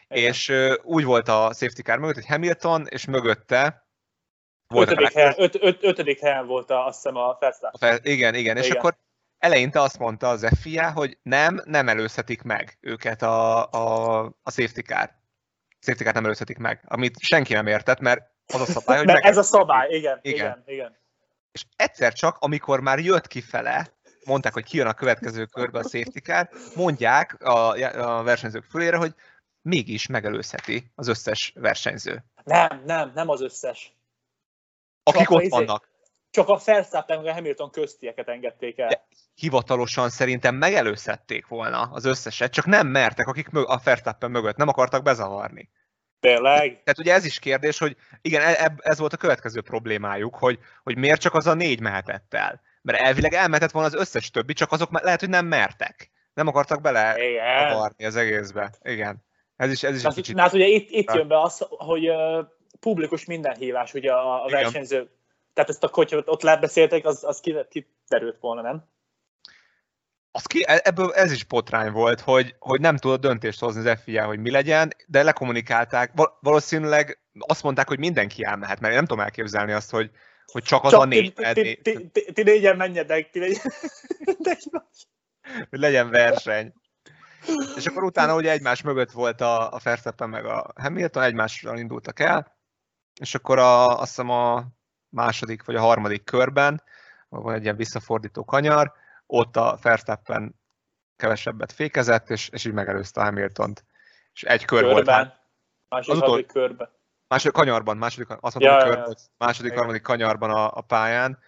Igen. 0.08 0.30
És 0.30 0.54
úgy 0.84 1.04
volt 1.04 1.28
a 1.28 1.54
safety 1.54 1.82
car 1.82 1.98
mögött, 1.98 2.16
hogy 2.16 2.28
Hamilton, 2.28 2.86
és 2.90 3.06
mögötte 3.06 3.86
volt 4.68 4.92
ötödik, 4.92 5.14
helyen, 5.14 5.34
öt, 5.38 5.58
öt, 5.62 5.84
ötödik 5.84 6.20
helyen 6.20 6.48
volt 6.48 6.70
a, 6.70 6.86
azt 6.86 6.96
hiszem 6.96 7.16
a 7.16 7.38
Verstappen. 7.40 7.90
Fel, 7.90 8.00
igen, 8.04 8.36
igen, 8.36 8.58
és 8.58 8.66
igen. 8.66 8.78
akkor 8.78 8.98
eleinte 9.38 9.82
azt 9.82 10.00
mondta 10.00 10.30
az 10.30 10.48
FIA, 10.62 10.92
hogy 10.92 11.18
nem, 11.22 11.62
nem 11.66 11.90
előzhetik 11.90 12.42
meg 12.42 12.78
őket 12.82 13.22
a, 13.22 13.70
a, 13.70 14.20
a 14.44 14.52
safety 14.52 14.82
car. 14.82 15.10
Safety 15.80 16.04
car 16.04 16.14
nem 16.14 16.26
előzhetik 16.26 16.58
meg, 16.58 16.84
amit 16.88 17.20
senki 17.20 17.54
nem 17.54 17.68
értett, 17.68 18.00
mert 18.00 18.22
az 18.54 18.62
a 18.62 18.66
szabály, 18.66 18.98
hogy 18.98 19.08
mert 19.08 19.26
ez 19.26 19.38
a 19.38 19.44
szabály, 19.44 19.88
igen, 19.90 20.20
igen, 20.22 20.38
igen, 20.38 20.64
igen. 20.66 20.98
És 21.52 21.64
egyszer 21.76 22.14
csak, 22.14 22.38
amikor 22.40 22.80
már 22.80 23.00
jött 23.00 23.28
kifele, 23.28 23.88
mondták, 24.26 24.54
hogy 24.54 24.64
kijön 24.64 24.88
a 24.88 24.94
következő 24.94 25.46
körbe 25.46 25.80
a 25.80 25.84
safety 25.84 26.20
car, 26.20 26.50
mondják 26.76 27.44
a, 27.44 27.72
a 28.18 28.24
versenyzők 28.24 28.64
fölére, 28.64 28.98
hogy 28.98 29.14
mégis 29.66 30.08
megelőzheti 30.08 30.92
az 30.96 31.08
összes 31.08 31.54
versenyző. 31.56 32.24
Nem, 32.44 32.82
nem, 32.86 33.12
nem 33.16 33.30
az 33.30 33.42
összes. 33.42 33.94
Akik 35.04 35.22
csak 35.22 35.30
ott 35.30 35.42
izé, 35.42 35.50
vannak. 35.50 35.90
Csak 36.30 36.50
a 36.50 36.60
Verstappen 36.66 37.18
meg 37.18 37.28
a 37.28 37.34
Hamilton 37.34 37.72
köztieket 37.72 38.28
engedték 38.28 38.78
el. 38.78 38.88
De 38.88 39.08
hivatalosan 39.34 40.10
szerintem 40.10 40.56
megelőzhették 40.56 41.48
volna 41.48 41.82
az 41.82 42.06
összeset, 42.06 42.52
csak 42.52 42.66
nem 42.66 42.88
mertek, 42.88 43.28
akik 43.28 43.48
a 43.54 43.82
Verstappen 43.84 44.32
mögött 44.32 44.56
nem 44.56 44.68
akartak 44.68 45.04
bezavarni. 45.04 45.70
Tényleg? 46.20 46.84
Tehát 46.84 47.00
ugye 47.00 47.14
ez 47.14 47.26
is 47.26 47.40
kérdés, 47.40 47.78
hogy 47.78 47.96
igen, 48.22 48.42
e- 48.42 48.76
ez 48.78 49.00
volt 49.00 49.14
a 49.14 49.18
következő 49.18 49.62
problémájuk, 49.62 50.36
hogy, 50.36 50.60
hogy 50.84 50.98
miért 50.98 51.22
csak 51.22 51.34
az 51.34 51.48
a 51.48 51.54
négy 51.54 51.80
mehetett 51.80 52.34
el. 52.34 52.62
Mert 52.82 53.00
elvileg 53.00 53.34
elmehetett 53.34 53.72
volna 53.72 53.88
az 53.88 53.96
összes 53.96 54.32
többi, 54.32 54.54
csak 54.54 54.72
azok 54.72 55.02
lehet, 55.02 55.20
hogy 55.20 55.30
nem 55.30 55.46
mertek. 55.46 56.12
Nem 56.34 56.48
akartak 56.48 56.82
bele 56.82 57.16
az 57.98 58.16
egészbe. 58.16 58.74
Igen. 58.82 59.24
Ez 59.56 59.72
is, 59.72 59.84
ez 59.84 59.96
is 59.96 60.02
hát, 60.02 60.12
egy 60.12 60.18
kicsit... 60.18 60.40
Hát 60.40 60.54
ugye 60.54 60.66
itt, 60.66 60.90
itt 60.90 61.14
jön 61.14 61.28
be 61.28 61.42
az, 61.42 61.66
hogy 61.70 62.10
uh, 62.10 62.46
publikus 62.80 63.26
minden 63.26 63.56
hívás 63.56 63.94
ugye 63.94 64.12
a, 64.12 64.44
a 64.44 64.50
versenyző. 64.50 65.10
Tehát 65.54 65.70
ezt 65.70 65.84
a 65.84 65.90
kocsot 65.90 66.30
ott 66.30 66.42
lebeszélték, 66.42 67.06
az, 67.06 67.24
az 67.24 67.40
kiderült 67.40 68.38
volna, 68.40 68.62
nem? 68.62 68.84
Az 70.32 70.46
ki, 70.46 70.64
e- 70.68 70.82
ebből 70.84 71.14
ez 71.14 71.32
is 71.32 71.44
potrány 71.44 71.92
volt, 71.92 72.22
hogy, 72.22 72.56
hogy 72.60 72.80
nem 72.80 72.98
tudott 72.98 73.22
döntést 73.22 73.60
hozni 73.60 73.90
az 73.90 74.00
FIA, 74.04 74.26
hogy 74.26 74.40
mi 74.40 74.52
legyen, 74.52 74.92
de 75.08 75.24
lekommunikálták. 75.24 76.12
Valószínűleg 76.40 77.20
azt 77.40 77.64
mondták, 77.64 77.88
hogy 77.88 78.00
mindenki 78.00 78.44
elmehet, 78.44 78.80
mert 78.80 78.92
én 78.92 78.98
nem 78.98 79.06
tudom 79.06 79.24
elképzelni 79.24 79.72
azt, 79.72 79.92
hogy, 79.92 80.12
hogy 80.46 80.64
csak 80.64 80.84
az 80.84 80.92
csak 80.92 81.02
a 81.02 81.06
négy. 81.06 81.34
Ti, 81.34 81.80
ti, 81.82 82.10
ti, 82.12 82.32
ti 82.32 82.44
négyen 82.44 82.76
menjetek, 82.76 83.30
ti 83.30 83.40
négyen. 83.40 83.72
hogy 85.70 85.80
legyen 85.80 86.10
verseny. 86.10 86.74
És 87.76 87.86
akkor 87.86 88.04
utána 88.04 88.36
ugye 88.36 88.52
egymás 88.52 88.82
mögött 88.82 89.12
volt 89.12 89.42
a, 89.42 89.72
a 89.72 89.80
Verstappen 89.84 90.30
meg 90.30 90.46
a 90.46 90.72
Hamilton, 90.76 91.24
egymással 91.24 91.78
indultak 91.78 92.20
el, 92.20 92.58
és 93.20 93.36
akkor 93.36 93.60
a, 93.60 94.00
azt 94.00 94.10
hiszem 94.10 94.30
a 94.30 94.66
második 95.10 95.64
vagy 95.64 95.76
a 95.76 95.82
harmadik 95.82 96.24
körben, 96.24 96.84
van 97.30 97.54
egy 97.54 97.64
ilyen 97.64 97.76
visszafordító 97.76 98.46
kanyar, 98.46 98.94
ott 99.26 99.56
a 99.56 99.78
Verstappen 99.82 100.56
kevesebbet 101.16 101.72
fékezett, 101.72 102.30
és, 102.30 102.50
és 102.50 102.66
így 102.66 102.74
megelőzte 102.74 103.22
a 103.22 103.24
Hamiltont. 103.24 103.86
És 104.34 104.44
egy 104.44 104.66
kör 104.66 104.80
körben. 104.80 104.94
volt. 104.94 105.10
Hát, 105.10 105.42
második, 105.90 106.22
az 106.22 106.30
utol... 106.30 106.44
körben. 106.44 106.90
Második 107.28 107.56
kanyarban, 107.56 107.98
második, 107.98 108.30
azt 108.40 108.60
mondom, 108.60 108.78
ja, 108.78 108.84
kör, 108.84 108.98
ja, 108.98 109.06
ja. 109.08 109.14
második, 109.38 109.66
Igen. 109.66 109.78
harmadik 109.78 110.02
kanyarban 110.02 110.50
a, 110.50 110.72
a 110.78 110.82
pályán 110.82 111.40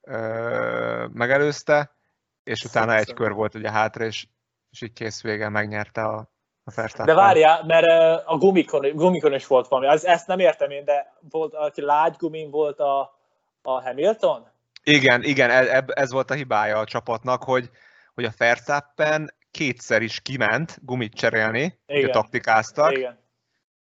ö, 0.00 1.06
megelőzte, 1.12 1.96
és 2.42 2.64
utána 2.64 2.94
egy 2.94 3.14
kör 3.14 3.32
volt 3.32 3.54
ugye 3.54 3.70
hátra, 3.70 4.04
és 4.04 4.26
és 4.70 4.82
így 4.82 4.92
kész 4.92 5.22
vége 5.22 5.48
megnyerte 5.48 6.02
a, 6.02 6.16
a 6.64 6.72
Verstappen. 6.74 7.14
De 7.14 7.20
várjál, 7.20 7.64
mert 7.64 7.86
a 8.26 8.36
gumikon, 8.36 8.90
gumikon 8.94 9.34
is 9.34 9.46
volt 9.46 9.68
valami, 9.68 9.92
ezt, 9.92 10.04
ezt 10.04 10.26
nem 10.26 10.38
értem 10.38 10.70
én, 10.70 10.84
de 10.84 11.14
volt, 11.30 11.54
aki 11.54 11.80
lágy 11.80 12.16
gumin 12.18 12.50
volt 12.50 12.78
a, 12.78 13.18
a 13.62 13.82
Hamilton? 13.82 14.48
Igen, 14.82 15.22
igen, 15.22 15.50
ez, 15.50 15.84
ez 15.86 16.12
volt 16.12 16.30
a 16.30 16.34
hibája 16.34 16.78
a 16.78 16.84
csapatnak, 16.84 17.44
hogy, 17.44 17.70
hogy 18.14 18.24
a 18.24 18.30
Verstappen 18.36 19.34
kétszer 19.50 20.02
is 20.02 20.20
kiment 20.20 20.78
gumit 20.82 21.14
cserélni, 21.14 21.78
igen. 21.86 22.02
hogy 22.02 22.10
taktikáztak, 22.10 22.92
igen. 22.92 23.18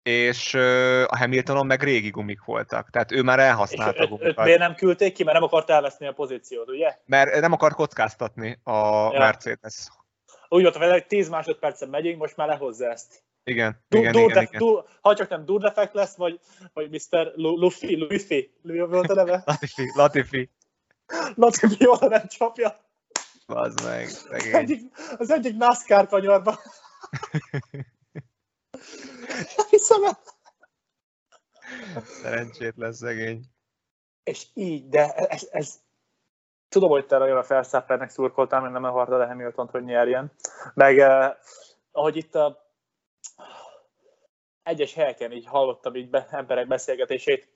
és 0.03 0.53
a 1.07 1.17
Hamiltonon 1.17 1.65
meg 1.65 1.83
régi 1.83 2.09
gumik 2.09 2.43
voltak, 2.43 2.89
tehát 2.89 3.11
ő 3.11 3.21
már 3.21 3.39
elhasználta 3.39 4.03
a 4.03 4.07
gumikat. 4.07 4.45
Miért 4.45 4.59
nem 4.59 4.75
küldték 4.75 5.13
ki, 5.13 5.23
mert 5.23 5.35
nem 5.35 5.47
akart 5.47 5.69
elveszni 5.69 6.07
a 6.07 6.11
pozíciót, 6.11 6.69
ugye? 6.69 6.97
Mert 7.05 7.39
nem 7.39 7.51
akart 7.51 7.75
kockáztatni 7.75 8.59
a 8.63 8.73
ja. 9.11 9.19
Mercedes 9.19 9.87
úgy 10.53 10.61
volt 10.61 10.77
vele, 10.77 10.91
hogy 10.91 11.07
10 11.07 11.29
másodpercen 11.29 11.89
megyünk, 11.89 12.19
most 12.19 12.35
már 12.35 12.47
lehozza 12.47 12.89
ezt. 12.89 13.23
Igen, 13.43 13.83
du, 13.89 13.97
igen, 13.97 14.13
igen, 14.13 14.43
igen. 14.43 14.59
Du, 14.59 14.81
ha 15.01 15.15
csak 15.15 15.29
nem 15.29 15.45
Durdefekt 15.45 15.93
lesz, 15.93 16.15
vagy, 16.15 16.39
vagy 16.73 16.89
Mr. 16.89 17.33
Luffy, 17.35 17.95
Luffy, 17.95 18.53
mi 18.61 18.79
volt 18.79 19.09
a 19.09 19.13
neve? 19.13 19.43
Latifi, 19.45 19.91
Latifi. 19.95 20.49
Latifi 21.35 21.87
oda 21.87 22.07
nem 22.07 22.27
csapja. 22.27 22.79
Az 23.45 23.75
meg, 23.83 24.07
szegény. 24.07 24.53
egyik, 24.53 24.81
az 25.17 25.31
egyik 25.31 25.55
NASCAR 25.55 26.07
kanyarban. 26.07 26.55
Hiszem 29.69 30.03
el. 30.03 30.19
Szerencsétlen 32.03 32.93
szegény. 32.93 33.43
És 34.23 34.45
így, 34.53 34.89
de 34.89 35.13
ez, 35.13 35.47
ez 35.51 35.79
tudom, 36.71 36.89
hogy 36.89 37.05
te 37.05 37.17
nagyon 37.17 37.37
a 37.37 37.43
Verstappennek 37.47 38.09
szurkoltál, 38.09 38.61
mert 38.61 38.73
nem 38.73 38.83
akartad 38.83 39.21
a 39.21 39.27
hamilton 39.27 39.67
hogy 39.71 39.83
nyerjen. 39.83 40.31
Meg 40.73 40.99
eh, 40.99 41.31
ahogy 41.91 42.17
itt 42.17 42.35
a 42.35 42.71
egyes 44.63 44.93
helyeken 44.93 45.31
így 45.31 45.45
hallottam 45.45 45.95
így 45.95 46.09
be, 46.09 46.27
emberek 46.29 46.67
beszélgetését, 46.67 47.47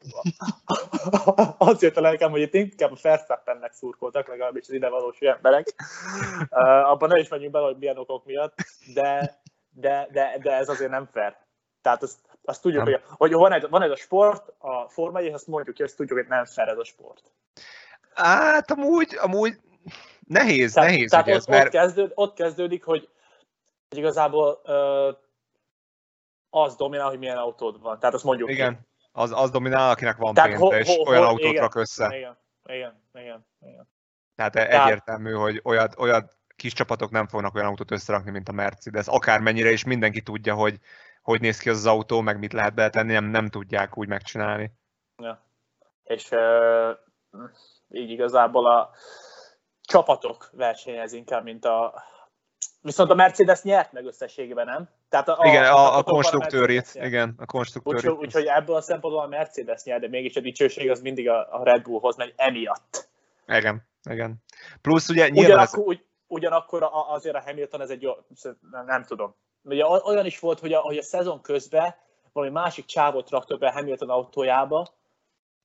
az 1.57 1.81
jött 1.81 1.97
a 1.97 2.01
lelkem, 2.01 2.31
hogy 2.31 2.41
itt 2.41 2.53
inkább 2.53 2.91
a 2.91 2.97
Verstappennek 3.01 3.73
szurkoltak, 3.73 4.27
legalábbis 4.27 4.67
az 4.67 4.73
idevalós 4.73 5.19
emberek. 5.19 5.67
Uh, 6.49 6.89
abban 6.89 7.09
ne 7.09 7.19
is 7.19 7.27
menjünk 7.27 7.51
bele, 7.51 7.65
hogy 7.65 7.77
milyen 7.77 7.97
okok 7.97 8.25
miatt, 8.25 8.55
de, 8.93 9.41
de, 9.69 10.07
de, 10.11 10.37
de 10.41 10.51
ez 10.51 10.69
azért 10.69 10.91
nem 10.91 11.09
fair. 11.11 11.37
Tehát 11.81 12.03
azt, 12.03 12.19
azt 12.43 12.61
tudjuk, 12.61 12.83
Nem. 12.83 12.93
hogy, 12.93 13.03
hogy 13.17 13.33
van, 13.33 13.53
egy, 13.53 13.69
van 13.69 13.81
ez 13.81 13.91
a 13.91 13.95
sport, 13.95 14.53
a 14.57 14.89
Forma 14.89 15.19
1, 15.19 15.25
és 15.25 15.33
azt 15.33 15.47
mondjuk, 15.47 15.75
hogy 15.77 15.85
azt 15.85 15.95
tudjuk, 15.95 16.17
hogy 16.17 16.27
nem 16.27 16.45
fair 16.45 16.67
ez 16.67 16.77
a 16.77 16.83
sport. 16.83 17.31
Hát 18.15 18.71
amúgy, 18.71 19.17
amúgy 19.21 19.59
nehéz, 20.27 20.73
Tehát, 20.73 20.89
nehéz 20.89 21.09
tehát 21.09 21.25
ugye 21.25 21.35
ott, 21.35 21.39
ez, 21.41 21.45
mert 21.47 21.65
ott, 21.65 21.71
kezdőd, 21.71 22.11
ott 22.15 22.33
kezdődik, 22.35 22.83
hogy, 22.83 23.09
igazából 23.89 24.61
uh, 24.63 25.17
az 26.49 26.75
dominál, 26.75 27.09
hogy 27.09 27.19
milyen 27.19 27.37
autód 27.37 27.81
van. 27.81 27.99
Tehát 27.99 28.15
azt 28.15 28.23
mondjuk 28.23 28.47
ki. 28.47 28.53
igen, 28.53 28.87
az, 29.11 29.31
az 29.31 29.49
dominál, 29.51 29.89
akinek 29.89 30.17
van 30.17 30.33
Tehát 30.33 30.49
pénze, 30.49 30.65
ho- 30.65 30.73
és 30.73 30.87
ho- 30.87 31.07
olyan 31.07 31.21
ho- 31.21 31.31
autót 31.31 31.49
igen, 31.49 31.61
rak 31.61 31.75
össze. 31.75 32.17
Igen, 32.17 32.37
igen, 32.65 33.01
igen, 33.13 33.45
igen. 33.59 33.89
Tehát 34.35 34.51
Tehát- 34.53 34.85
egyértelmű, 34.85 35.31
hogy 35.31 35.61
olyat, 35.63 35.99
olyat 35.99 36.37
kis 36.55 36.73
csapatok 36.73 37.11
nem 37.11 37.27
fognak 37.27 37.55
olyan 37.55 37.67
autót 37.67 37.91
összerakni, 37.91 38.31
mint 38.31 38.49
a 38.49 38.51
Mercedes. 38.51 39.07
Akármennyire 39.07 39.71
is 39.71 39.83
mindenki 39.83 40.21
tudja, 40.21 40.53
hogy 40.53 40.79
hogy 41.21 41.41
néz 41.41 41.57
ki 41.59 41.69
az, 41.69 41.77
az 41.77 41.85
autó, 41.85 42.21
meg 42.21 42.39
mit 42.39 42.53
lehet 42.53 42.73
beletenni, 42.73 43.11
nem, 43.13 43.25
nem 43.25 43.47
tudják 43.47 43.97
úgy 43.97 44.07
megcsinálni. 44.07 44.71
Ja. 45.17 45.45
És 46.03 46.31
uh, 46.31 46.97
így 47.89 48.09
igazából 48.09 48.67
a 48.67 48.89
csapatok 49.81 50.49
versenyez 50.53 51.13
inkább, 51.13 51.43
mint 51.43 51.65
a... 51.65 52.03
Viszont 52.81 53.11
a 53.11 53.15
Mercedes 53.15 53.61
nyert 53.61 53.91
meg 53.91 54.05
összességében, 54.05 54.65
nem? 54.65 54.89
Tehát 55.09 55.29
a, 55.29 55.37
igen, 55.43 55.65
a, 55.65 55.97
a 55.97 56.03
konstruktőrit, 56.03 56.75
Mercedes 56.75 56.93
nyert. 56.93 57.07
igen, 57.07 57.33
a 57.37 57.45
konstruktőrit. 57.45 58.03
Úgyhogy, 58.03 58.25
úgyhogy 58.25 58.45
ebből 58.45 58.75
a 58.75 58.81
szempontból 58.81 59.23
a 59.23 59.27
Mercedes 59.27 59.83
nyer, 59.83 59.99
de 59.99 60.07
mégis 60.07 60.35
a 60.35 60.39
dicsőség 60.39 60.89
az 60.89 61.01
mindig 61.01 61.29
a, 61.29 61.59
a 61.59 61.63
Red 61.63 61.81
Bullhoz 61.81 62.15
megy 62.15 62.33
emiatt. 62.35 63.09
Igen, 63.47 63.87
igen. 64.09 64.43
Plusz 64.81 65.09
ugye 65.09 65.29
nyilván 65.29 65.59
ez, 65.59 65.73
Ugyanakkor, 65.73 65.93
ugy, 65.93 66.05
ugyanakkor 66.27 66.83
a, 66.83 67.13
azért 67.13 67.35
a 67.35 67.41
Hamilton 67.45 67.81
ez 67.81 67.89
egy 67.89 68.01
jó, 68.01 68.11
nem, 68.71 68.85
nem 68.85 69.03
tudom. 69.03 69.35
Ugye 69.63 69.85
olyan 69.85 70.25
is 70.25 70.39
volt, 70.39 70.59
hogy 70.59 70.73
a, 70.73 70.79
hogy 70.79 70.97
a 70.97 71.03
szezon 71.03 71.41
közben 71.41 71.95
valami 72.33 72.53
másik 72.53 72.85
csávot 72.85 73.29
raktak 73.29 73.59
be 73.59 73.71
Hamilton 73.71 74.09
autójába, 74.09 74.87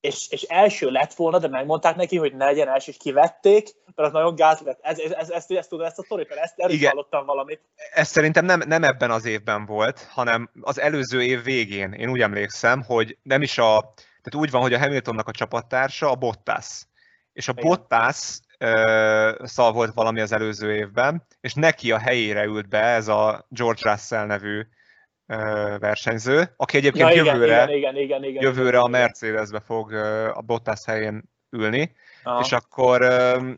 és, 0.00 0.30
és 0.30 0.42
első 0.42 0.90
lett 0.90 1.14
volna, 1.14 1.38
de 1.38 1.49
megmondták 1.49 1.97
neki, 1.97 2.16
hogy 2.16 2.35
ne 2.35 2.45
legyen 2.45 2.69
első, 2.69 2.90
és 2.90 2.97
kivették, 2.97 3.69
mert 3.95 4.09
az 4.09 4.12
nagyon 4.12 4.35
gáz 4.35 4.61
lett. 4.61 4.78
Ez, 4.83 4.99
ez, 4.99 5.11
ez, 5.11 5.30
ezt, 5.30 5.50
ezt 5.50 5.69
tudod, 5.69 5.87
ezt 5.87 5.99
a 5.99 6.02
sztorit, 6.02 6.30
ezt 6.30 6.54
erről 6.57 6.75
Igen. 6.75 6.90
hallottam 6.90 7.26
valamit. 7.26 7.61
ez 7.92 8.09
szerintem 8.09 8.45
nem, 8.45 8.62
nem 8.66 8.85
ebben 8.85 9.11
az 9.11 9.25
évben 9.25 9.66
volt, 9.66 10.07
hanem 10.11 10.50
az 10.61 10.80
előző 10.80 11.23
év 11.23 11.42
végén. 11.42 11.92
Én 11.92 12.11
úgy 12.11 12.21
emlékszem, 12.21 12.83
hogy 12.83 13.19
nem 13.23 13.42
is 13.42 13.59
a... 13.59 13.92
Tehát 14.23 14.35
úgy 14.47 14.50
van, 14.50 14.61
hogy 14.61 14.75
a 14.75 14.78
Hamiltonnak 14.78 15.28
a 15.28 15.33
csapattársa 15.33 16.11
a 16.11 16.14
Bottas. 16.14 16.83
És 17.33 17.49
a 17.49 17.52
Igen. 17.57 17.64
Bottas 17.64 18.38
szal 19.42 19.73
volt 19.73 19.95
valami 19.95 20.21
az 20.21 20.33
előző 20.33 20.75
évben, 20.75 21.26
és 21.40 21.54
neki 21.54 21.92
a 21.92 21.99
helyére 21.99 22.45
ült 22.45 22.69
be 22.69 22.80
ez 22.80 23.09
a 23.09 23.47
George 23.49 23.90
Russell 23.90 24.26
nevű 24.26 24.66
versenyző, 25.79 26.53
aki 26.57 26.77
egyébként 26.77 27.11
igen, 27.11 27.25
jövőre, 27.25 27.55
igen, 27.55 27.69
igen, 27.77 27.97
igen, 27.97 28.25
igen, 28.25 28.43
jövőre 28.43 28.77
a 28.79 28.89
igen. 28.89 29.01
Mercedesbe 29.01 29.61
fog 29.61 29.93
a 30.35 30.41
Bottas 30.41 30.85
helyén 30.85 31.23
ülni, 31.51 31.93
Aha. 32.23 32.41
és 32.41 32.53
akkor 32.53 33.01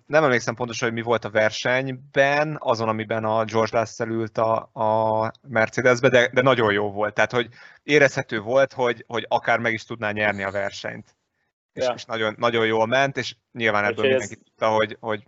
nem 0.07 0.25
emlékszem 0.25 0.55
pontosan, 0.55 0.88
hogy 0.88 0.97
mi 0.97 1.02
volt 1.05 1.25
a 1.25 1.31
versenyben, 1.31 2.57
azon, 2.59 2.88
amiben 2.88 3.25
a 3.25 3.44
George 3.44 3.79
Russell 3.79 4.09
ült 4.09 4.38
a, 4.38 4.70
a 4.73 5.31
Mercedesbe, 5.49 6.09
de, 6.09 6.29
de 6.33 6.42
nagyon 6.42 6.73
jó 6.73 6.90
volt. 6.90 7.14
Tehát, 7.14 7.33
hogy 7.33 7.49
érezhető 7.83 8.40
volt, 8.40 8.73
hogy, 8.73 9.05
hogy 9.07 9.25
akár 9.29 9.59
meg 9.59 9.73
is 9.73 9.85
tudná 9.85 10.11
nyerni 10.11 10.42
a 10.42 10.51
versenyt. 10.51 11.16
És, 11.73 11.85
Ja. 11.85 11.92
és 11.96 12.05
nagyon, 12.05 12.35
nagyon 12.38 12.66
jól 12.66 12.87
ment, 12.87 13.16
és 13.16 13.37
nyilván 13.53 13.85
ebből 13.85 14.05
Úgyhogy 14.05 14.11
ez- 14.11 14.29
mindenki 14.29 14.44
tudta, 14.44 14.68
hogy, 14.68 14.96
hogy 15.01 15.23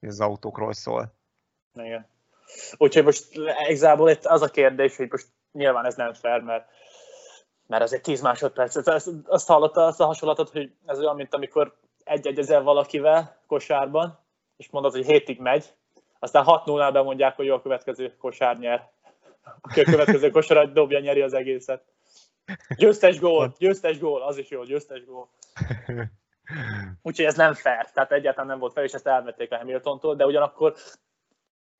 ez 0.00 0.08
az 0.12 0.20
autókról 0.20 0.72
szól. 0.72 1.14
Igen. 1.74 2.08
Úgyhogy 2.76 3.04
most 3.04 3.24
igazából 3.68 4.10
itt 4.10 4.24
az 4.24 4.42
a 4.42 4.48
kérdés, 4.48 4.96
hogy 4.96 5.08
most 5.10 5.26
nyilván 5.52 5.84
ez 5.84 5.94
nem 5.94 6.12
fair, 6.12 6.40
mert, 6.40 6.68
mert 7.66 7.82
ez 7.82 7.92
egy 7.92 8.00
10 8.00 8.20
másodperc. 8.20 8.76
Azt, 8.86 9.10
azt, 9.24 9.46
hallotta 9.46 9.86
azt 9.86 10.00
a 10.00 10.06
hasonlatot, 10.06 10.50
hogy 10.50 10.72
ez 10.86 10.98
olyan, 10.98 11.16
mint 11.16 11.34
amikor 11.34 11.76
egy 12.04 12.26
egyezel 12.26 12.62
valakivel 12.62 13.40
kosárban, 13.46 14.18
és 14.56 14.70
mondod, 14.70 14.92
hogy 14.92 15.06
hétig 15.06 15.40
megy, 15.40 15.74
aztán 16.18 16.44
6 16.44 16.64
0 16.64 16.90
bemondják, 16.90 17.36
hogy 17.36 17.46
jó, 17.46 17.54
a 17.54 17.62
következő 17.62 18.16
kosár 18.16 18.58
nyer. 18.58 18.90
Aki 19.60 19.80
a 19.80 19.84
következő 19.84 20.30
kosarat 20.30 20.72
dobja, 20.72 20.98
nyeri 20.98 21.20
az 21.20 21.32
egészet. 21.32 21.82
Győztes 22.76 23.18
gól, 23.18 23.54
győztes 23.58 23.98
gól, 23.98 24.22
az 24.22 24.36
is 24.36 24.48
jó, 24.48 24.64
győztes 24.64 25.04
gól. 25.04 25.28
Úgyhogy 27.02 27.24
ez 27.24 27.34
nem 27.34 27.54
fair, 27.54 27.90
tehát 27.90 28.12
egyáltalán 28.12 28.46
nem 28.46 28.58
volt 28.58 28.72
fair, 28.72 28.86
és 28.86 28.92
ezt 28.92 29.06
elvették 29.06 29.52
a 29.52 29.56
Hamiltontól, 29.56 30.14
de 30.14 30.26
ugyanakkor 30.26 30.74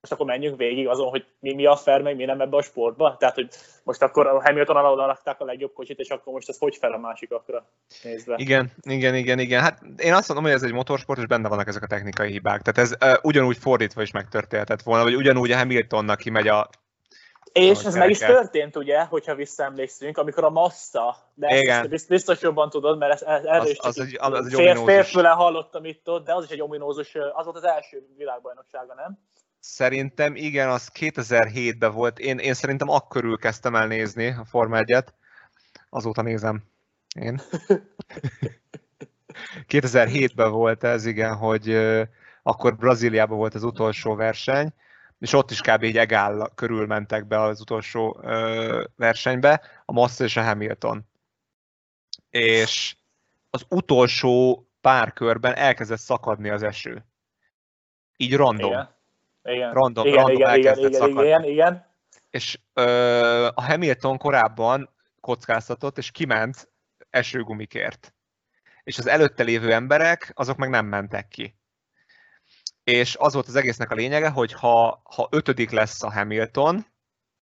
most 0.01 0.13
akkor 0.13 0.27
menjünk 0.27 0.57
végig 0.57 0.89
azon, 0.89 1.09
hogy 1.09 1.25
mi, 1.39 1.55
mi 1.55 1.67
a 1.67 1.77
fair, 1.77 2.03
meg 2.03 2.17
mi 2.17 2.25
nem 2.25 2.41
ebbe 2.41 2.57
a 2.57 2.63
sportba. 2.63 3.17
Tehát, 3.19 3.35
hogy 3.35 3.49
most 3.83 4.03
akkor 4.03 4.27
a 4.27 4.43
Hamilton 4.43 4.77
alá 4.77 4.89
oda 4.89 5.07
rakták 5.07 5.41
a 5.41 5.45
legjobb 5.45 5.73
kocsit, 5.73 5.99
és 5.99 6.09
akkor 6.09 6.33
most 6.33 6.49
ez 6.49 6.59
hogy 6.59 6.77
fel 6.77 6.93
a 6.93 6.99
másikakra 6.99 7.67
nézve. 8.03 8.35
Igen, 8.37 8.73
igen, 8.83 9.15
igen, 9.15 9.39
igen. 9.39 9.61
Hát 9.63 9.83
én 9.97 10.15
azt 10.15 10.29
mondom, 10.29 10.47
hogy 10.47 10.55
ez 10.55 10.63
egy 10.63 10.73
motorsport, 10.73 11.19
és 11.19 11.27
benne 11.27 11.49
vannak 11.49 11.69
ezek 11.69 11.83
a 11.83 11.87
technikai 11.87 12.31
hibák. 12.31 12.63
Tehát 12.63 12.91
ez 12.91 13.13
uh, 13.13 13.25
ugyanúgy 13.25 13.57
fordítva 13.57 14.03
is 14.03 14.11
megtörténhetett 14.11 14.83
volna, 14.83 15.03
vagy 15.03 15.15
ugyanúgy 15.15 15.51
a 15.51 15.57
Hamiltonnak 15.57 16.19
kimegy 16.19 16.49
a... 16.49 16.69
És 17.53 17.85
ez 17.85 17.95
meg 17.95 18.11
is 18.11 18.19
történt, 18.19 18.77
ugye, 18.77 19.05
hogyha 19.05 19.35
visszaemlékszünk, 19.35 20.19
amikor 20.19 20.45
a 20.45 20.51
Massa, 20.51 21.17
de 21.35 21.59
Igen. 21.59 21.93
ezt 21.93 22.09
biztos, 22.09 22.41
jobban 22.41 22.71
tudod, 22.71 22.99
mert 22.99 23.13
ez, 23.13 23.23
ez, 23.23 23.45
erről 23.45 23.61
Az- 23.61 23.71
is 23.71 23.79
az 23.79 24.01
egy- 24.01 24.19
az 24.21 24.47
egy 24.47 24.53
fél, 24.55 24.75
félfüle 24.85 25.29
hallottam 25.29 25.85
itt 25.85 26.09
ott, 26.09 26.25
de 26.25 26.35
az 26.35 26.45
is 26.45 26.51
egy 26.51 26.61
ominózus, 26.61 27.15
az 27.33 27.45
volt 27.45 27.57
az 27.57 27.65
első 27.65 28.07
világbajnoksága, 28.17 28.95
nem? 28.95 29.19
Szerintem 29.61 30.37
igen, 30.37 30.69
az 30.69 30.91
2007-ben 30.95 31.93
volt. 31.93 32.19
Én, 32.19 32.39
én 32.39 32.55
szerintem 32.55 32.89
akkor 32.89 33.39
kezdtem 33.39 33.75
el 33.75 33.87
nézni 33.87 34.27
a 34.27 34.45
Forma 34.45 34.79
1-et. 34.81 35.07
Azóta 35.91 36.23
nézem. 36.23 36.63
Én. 37.15 37.41
2007-ben 39.69 40.51
volt 40.51 40.85
ez, 40.85 41.07
igen, 41.07 41.35
hogy 41.37 41.75
akkor 42.43 42.77
Brazíliában 42.77 43.39
volt 43.39 43.55
az 43.55 43.63
utolsó 43.63 44.15
verseny, 44.15 44.73
és 45.19 45.33
ott 45.33 45.51
is 45.51 45.61
kb. 45.61 45.83
egy 45.83 45.97
egál 45.97 46.53
körül 46.55 46.87
mentek 46.87 47.27
be 47.27 47.41
az 47.41 47.61
utolsó 47.61 48.21
ö, 48.23 48.85
versenybe, 48.97 49.63
a 49.85 49.93
Massa 49.93 50.25
és 50.25 50.37
a 50.37 50.43
Hamilton. 50.43 51.09
És 52.31 52.97
az 53.51 53.67
utolsó 53.69 54.65
pár 54.81 55.13
körben 55.13 55.55
elkezdett 55.55 55.99
szakadni 55.99 56.49
az 56.49 56.63
eső. 56.63 57.05
Így 58.17 58.37
random. 58.37 58.71
Igen. 58.71 58.99
Igen. 59.43 59.73
Random, 59.73 60.07
igen, 60.07 60.17
random 60.17 60.37
igen, 60.37 60.49
elkezdett 60.49 60.89
igen, 60.89 61.01
szakadni. 61.01 61.25
igen, 61.25 61.45
igen. 61.45 61.87
És 62.31 62.59
ö, 62.75 63.47
a 63.55 63.63
Hamilton 63.63 64.19
korábban 64.19 64.91
kockáztatott, 65.21 65.99
és 65.99 66.11
kiment 66.11 66.69
esőgumikért. 67.11 68.15
És 68.83 68.99
az 68.99 69.07
előtte 69.07 69.43
lévő 69.43 69.73
emberek, 69.73 70.33
azok 70.35 70.57
meg 70.57 70.69
nem 70.69 70.87
mentek 70.87 71.29
ki. 71.29 71.59
És 72.85 73.17
az 73.17 73.35
volt 73.35 73.47
az 73.47 73.57
egésznek 73.57 73.91
a 73.91 73.95
lényege, 73.95 74.29
hogy 74.29 74.53
ha, 74.53 75.03
ha 75.05 75.29
ötödik 75.31 75.71
lesz 75.71 76.03
a 76.03 76.13
Hamilton, 76.13 76.87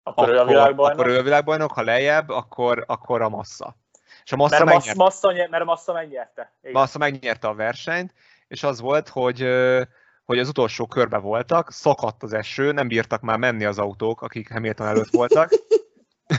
Akkor, 0.03 0.29
ő 0.29 0.37
a 0.37 0.45
világbajnok. 0.45 0.99
akkor 0.99 1.11
ő 1.11 1.17
a 1.17 1.23
világbajnok, 1.23 1.71
ha 1.71 1.81
lejjebb, 1.81 2.29
akkor, 2.29 2.83
akkor 2.87 3.21
a 3.21 3.29
Massa. 3.29 3.75
És 4.23 4.31
a 4.31 4.35
Massa, 4.35 4.63
mert, 4.63 4.77
megnyerte, 4.77 5.03
Massa, 5.03 5.33
mert 5.33 5.61
a 5.61 5.65
Massa 5.65 5.93
megnyerte. 5.93 6.53
Igen. 6.61 6.71
Massa 6.73 6.97
megnyerte 6.97 7.47
a 7.47 7.53
versenyt, 7.53 8.13
és 8.47 8.63
az 8.63 8.79
volt, 8.81 9.09
hogy, 9.09 9.41
hogy 10.25 10.39
az 10.39 10.47
utolsó 10.47 10.87
körbe 10.87 11.17
voltak, 11.17 11.71
szakadt 11.71 12.23
az 12.23 12.33
eső, 12.33 12.71
nem 12.71 12.87
bírtak 12.87 13.21
már 13.21 13.37
menni 13.37 13.65
az 13.65 13.77
autók, 13.77 14.21
akik 14.21 14.51
Hamilton 14.51 14.87
előtt 14.87 15.09
voltak. 15.09 15.49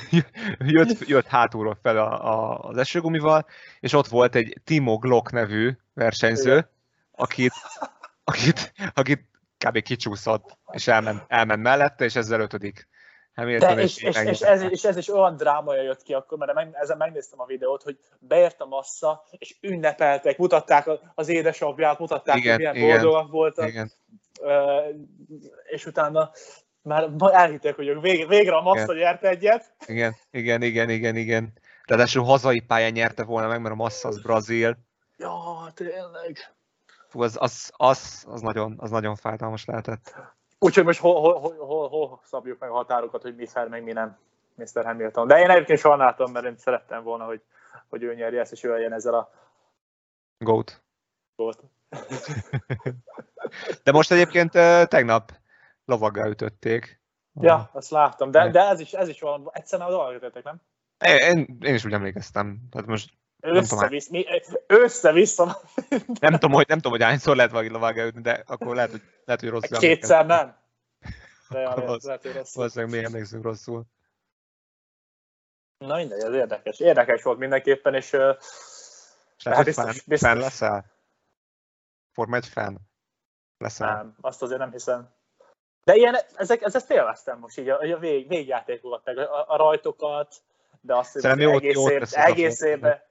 jött, 0.58 1.06
jött 1.08 1.26
hátulról 1.26 1.78
fel 1.82 1.96
a, 1.96 2.32
a, 2.32 2.58
az 2.58 2.76
esőgumival, 2.76 3.46
és 3.80 3.92
ott 3.92 4.06
volt 4.06 4.34
egy 4.34 4.60
Timo 4.64 4.98
Glock 4.98 5.32
nevű 5.32 5.76
versenyző, 5.94 6.68
akit, 7.10 7.52
akit, 8.24 8.72
akit 8.94 9.30
kb. 9.58 9.82
kicsúszott, 9.82 10.58
és 10.72 10.88
elment, 10.88 11.24
elment 11.28 11.62
mellette, 11.62 12.04
és 12.04 12.16
ezzel 12.16 12.40
ötödik. 12.40 12.88
Hamilton 13.34 13.76
De, 13.76 13.82
és, 13.82 14.02
és, 14.02 14.16
és, 14.24 14.40
ez, 14.40 14.62
és 14.62 14.84
ez 14.84 14.96
is 14.96 15.08
olyan 15.08 15.36
drámaja 15.36 15.82
jött 15.82 16.02
ki 16.02 16.14
akkor, 16.14 16.38
mert 16.38 16.54
meg, 16.54 16.70
ezen 16.72 16.96
megnéztem 16.96 17.40
a 17.40 17.46
videót, 17.46 17.82
hogy 17.82 17.98
beért 18.18 18.60
a 18.60 18.66
massza, 18.66 19.24
és 19.30 19.56
ünnepeltek, 19.60 20.38
mutatták 20.38 20.90
az 21.14 21.28
édesapját, 21.28 21.98
mutatták, 21.98 22.36
Igen, 22.36 22.50
hogy 22.50 22.58
milyen 22.58 22.76
igen, 22.76 23.00
boldogak 23.00 23.30
voltak. 23.30 23.68
Igen. 23.68 23.92
és 25.64 25.86
utána 25.86 26.30
már 26.82 27.10
elhitték, 27.18 27.74
hogy 27.74 28.00
végre, 28.00 28.26
végre 28.26 28.56
a 28.56 28.62
Massa 28.62 28.94
nyert 28.94 29.24
egyet. 29.24 29.74
Igen, 29.86 30.14
igen, 30.30 30.62
igen, 30.62 30.90
igen, 30.90 31.16
igen. 31.16 31.52
Ráadásul 31.84 32.24
hazai 32.24 32.60
pályán 32.60 32.92
nyerte 32.92 33.24
volna 33.24 33.48
meg, 33.48 33.60
mert 33.60 33.74
a 33.74 33.76
Massa 33.76 34.08
az 34.08 34.22
brazil. 34.22 34.76
Ja, 35.16 35.32
tényleg. 35.74 36.54
Fú, 37.08 37.22
az, 37.22 37.36
az, 37.40 37.72
az, 37.76 38.24
az, 38.28 38.40
nagyon, 38.40 38.74
az 38.78 38.90
nagyon 38.90 39.16
fájdalmas 39.16 39.64
lehetett. 39.64 40.14
Úgyhogy 40.64 40.84
most 40.84 41.00
hol, 41.00 41.20
hol, 41.20 41.40
hol, 41.40 41.66
hol, 41.66 41.88
hol 41.88 42.20
szabjuk 42.24 42.58
meg 42.58 42.70
a 42.70 42.74
határokat, 42.74 43.22
hogy 43.22 43.34
mi 43.34 43.46
fel, 43.46 43.68
meg 43.68 43.82
mi 43.82 43.92
nem 43.92 44.18
Mr. 44.54 44.84
Hamilton. 44.84 45.26
De 45.26 45.38
én 45.38 45.50
egyébként 45.50 45.78
sajnáltam, 45.78 46.32
mert 46.32 46.44
én 46.44 46.56
szerettem 46.56 47.02
volna, 47.02 47.24
hogy, 47.24 47.42
hogy 47.88 48.02
ő 48.02 48.14
nyerje 48.14 48.40
ezt, 48.40 48.52
és 48.52 48.64
ő 48.64 48.70
legyen 48.70 48.92
ezzel 48.92 49.14
a 49.14 49.30
Goat. 50.38 50.82
Goat. 51.36 51.62
De 53.84 53.92
most 53.92 54.12
egyébként 54.12 54.50
tegnap 54.88 55.32
lovaggá 55.84 56.26
ütötték. 56.26 57.00
Ja, 57.40 57.70
azt 57.72 57.90
láttam, 57.90 58.30
de, 58.30 58.50
de 58.50 58.60
ez 58.60 58.80
is, 58.80 58.92
ez 58.92 59.08
is 59.08 59.20
valami, 59.20 59.44
egyszerűen 59.52 59.88
a 59.88 60.12
ütötték, 60.12 60.44
nem? 60.44 60.60
Én, 60.98 61.58
én 61.60 61.74
is 61.74 61.84
úgy 61.84 61.92
emlékeztem. 61.92 62.60
Tehát 62.70 62.86
most 62.86 63.12
össze-vissza. 63.42 64.10
Mi, 64.10 64.26
össze-vissza. 64.66 65.60
nem, 66.20 66.32
tudom, 66.32 66.52
hogy, 66.52 66.68
nem 66.68 66.76
tudom, 66.76 66.92
hogy 66.92 67.02
hányszor 67.02 67.36
lehet 67.36 67.50
valaki 67.50 67.68
lovaggá 67.68 68.04
ütni, 68.04 68.20
de 68.20 68.42
akkor 68.46 68.74
lehet, 68.74 68.90
hogy, 68.90 69.02
lehet, 69.24 69.40
hogy 69.40 69.50
rosszul 69.50 69.78
Kétszer 69.78 70.26
nem. 70.26 70.56
De 71.48 71.58
ja, 71.58 71.74
lehet, 71.76 72.02
lehet, 72.02 72.22
hogy 72.22 72.32
rosszul. 72.32 72.52
Valószínűleg 72.54 73.00
mi 73.00 73.04
emlékszünk 73.04 73.44
rosszul. 73.44 73.84
Na 75.78 75.96
mindegy, 75.96 76.22
ez 76.22 76.34
érdekes. 76.34 76.80
Érdekes 76.80 77.22
volt 77.22 77.38
mindenképpen, 77.38 77.94
és... 77.94 78.12
és 79.36 79.44
hát 79.44 79.64
biztos, 79.64 79.84
fan, 79.84 79.94
biztos. 80.06 80.30
fan 80.30 80.38
leszel? 80.38 80.84
Forma 82.12 82.36
egy 82.36 82.46
fan 82.46 82.78
leszel? 83.58 83.94
Nem, 83.94 84.16
azt 84.20 84.42
azért 84.42 84.58
nem 84.58 84.70
hiszem. 84.70 85.10
De 85.84 85.94
ilyen, 85.94 86.16
ezek, 86.34 86.62
ez, 86.62 86.74
ezt 86.74 86.90
élveztem 86.90 87.38
most 87.38 87.58
így, 87.58 87.68
a, 87.68 87.78
a 87.78 87.98
vég, 87.98 88.28
végjátékokat, 88.28 89.04
meg 89.04 89.18
a, 89.18 89.44
a 89.48 89.56
rajtokat, 89.56 90.34
de 90.80 90.96
azt 90.96 91.12
hiszem, 91.12 91.38
egész, 91.38 91.88
év, 91.88 92.02
egész 92.10 92.60
évben, 92.60 93.02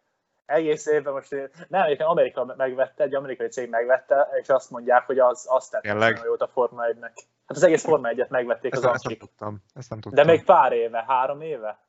egész 0.51 0.85
évben 0.85 1.13
most 1.13 1.31
nem, 1.67 1.83
egyébként 1.83 2.09
Amerika 2.09 2.53
megvette, 2.57 3.03
egy 3.03 3.15
amerikai 3.15 3.47
cég 3.47 3.69
megvette, 3.69 4.29
és 4.41 4.49
azt 4.49 4.69
mondják, 4.69 5.05
hogy 5.05 5.19
az, 5.19 5.45
azt 5.49 5.71
tett 5.71 5.83
nagyon 5.83 6.25
jót 6.25 6.41
a 6.41 6.47
Forma 6.47 6.83
1-nek. 6.85 7.13
Hát 7.45 7.57
az 7.57 7.63
egész 7.63 7.83
Forma 7.83 8.09
1-et 8.11 8.29
megvették 8.29 8.73
ezt, 8.73 8.85
az 8.85 8.93
ezt 8.93 9.07
nem 9.07 9.17
tudtam. 9.17 9.63
Ezt 9.73 9.89
nem 9.89 9.99
tudtam. 9.99 10.25
De 10.25 10.31
még 10.31 10.45
pár 10.45 10.71
éve, 10.71 11.03
három 11.07 11.41
éve? 11.41 11.79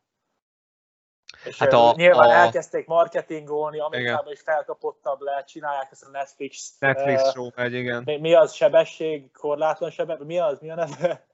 És 1.44 1.58
hát 1.58 1.72
a, 1.72 1.92
nyilván 1.96 2.28
a... 2.28 2.32
elkezdték 2.32 2.86
marketingolni, 2.86 3.80
Amerikában 3.80 4.32
is 4.32 4.40
felkapottabb 4.40 5.20
le, 5.20 5.44
csinálják 5.44 5.88
ezt 5.90 6.04
a 6.04 6.10
Netflix. 6.10 6.76
Netflix 6.78 7.22
uh, 7.22 7.28
show 7.28 7.48
megy, 7.54 7.72
igen. 7.72 8.02
Mi, 8.04 8.18
mi 8.18 8.34
az 8.34 8.52
sebesség, 8.52 9.32
korlátlan 9.32 9.90
sebesség, 9.90 10.26
mi 10.26 10.38
az, 10.38 10.60
mi 10.60 10.70
a 10.70 10.74
neve? 10.74 11.26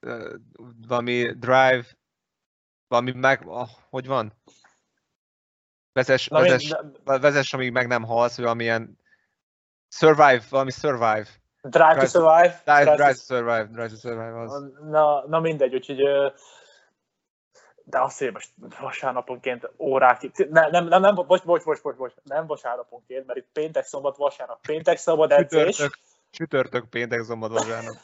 Uh, 0.00 0.32
valami 0.88 1.32
drive, 1.38 1.84
valami 2.88 3.12
meg, 3.12 3.46
oh, 3.46 3.68
hogy 3.90 4.06
van? 4.06 4.32
Vezes, 5.96 6.28
Na, 6.28 6.40
vezes, 6.40 6.74
de... 7.04 7.18
vezes, 7.18 7.52
amíg 7.52 7.72
meg 7.72 7.86
nem 7.86 8.04
halsz, 8.04 8.36
vagy 8.36 8.44
valamilyen 8.44 8.98
survive, 9.88 10.42
valami 10.50 10.70
survive. 10.70 11.26
Drive, 11.62 11.92
drive 11.92 12.00
to 12.00 12.06
survive. 12.06 12.60
Drive, 12.64 12.84
drive, 12.84 12.96
drive 12.96 13.12
to 13.12 13.34
survive, 13.34 13.64
drive 13.64 13.88
to 13.88 13.96
survive 13.96 14.40
az. 14.40 14.64
Na, 14.90 15.26
na 15.26 15.40
mindegy, 15.40 15.74
úgyhogy 15.74 16.02
de 17.84 18.00
azt, 18.00 18.18
hogy 18.18 18.32
most 18.32 18.50
vasárnaponként 18.80 19.70
órákig, 19.78 20.46
nem, 20.50 20.70
nem, 20.70 20.86
nem, 20.86 21.00
nem 21.00 21.14
bocs, 21.14 21.44
bocs, 21.44 21.64
bocs, 21.64 21.82
bocs, 21.82 21.96
bocs, 21.96 22.14
nem 22.22 22.46
vasárnaponként, 22.46 23.26
mert 23.26 23.38
itt 23.38 23.48
péntek, 23.52 23.84
szombat, 23.84 24.16
vasárnap, 24.16 24.60
péntek, 24.66 24.96
szombat, 24.96 25.32
edzés. 25.32 25.76
Csütörtök, 25.76 25.98
csütörtök 26.30 26.88
péntek, 26.88 27.22
szombat, 27.22 27.50
vasárnap. 27.50 27.96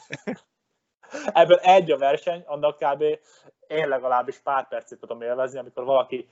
Ebből 1.33 1.57
egy 1.57 1.91
a 1.91 1.97
verseny, 1.97 2.43
annak 2.45 2.77
kb. 2.77 3.01
én 3.67 3.87
legalábbis 3.87 4.37
pár 4.37 4.67
percet 4.67 4.99
tudom 4.99 5.21
élvezni, 5.21 5.59
amikor 5.59 5.83
valaki 5.83 6.27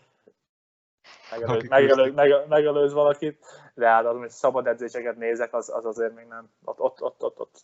megelőz, 1.31 1.67
megelőz, 1.69 2.13
megelőz, 2.13 2.47
megelőz 2.47 2.93
valakit, 2.93 3.45
de 3.73 3.87
hát 3.87 4.05
az, 4.05 4.17
hogy 4.17 4.29
szabad 4.29 4.67
edzéseket 4.67 5.17
nézek, 5.17 5.53
az, 5.53 5.69
az 5.69 5.85
azért 5.85 6.15
még 6.15 6.25
nem. 6.25 6.49
Ott, 6.63 6.79
ott, 6.79 7.01
ott, 7.01 7.23
ott, 7.23 7.39
ott. 7.39 7.59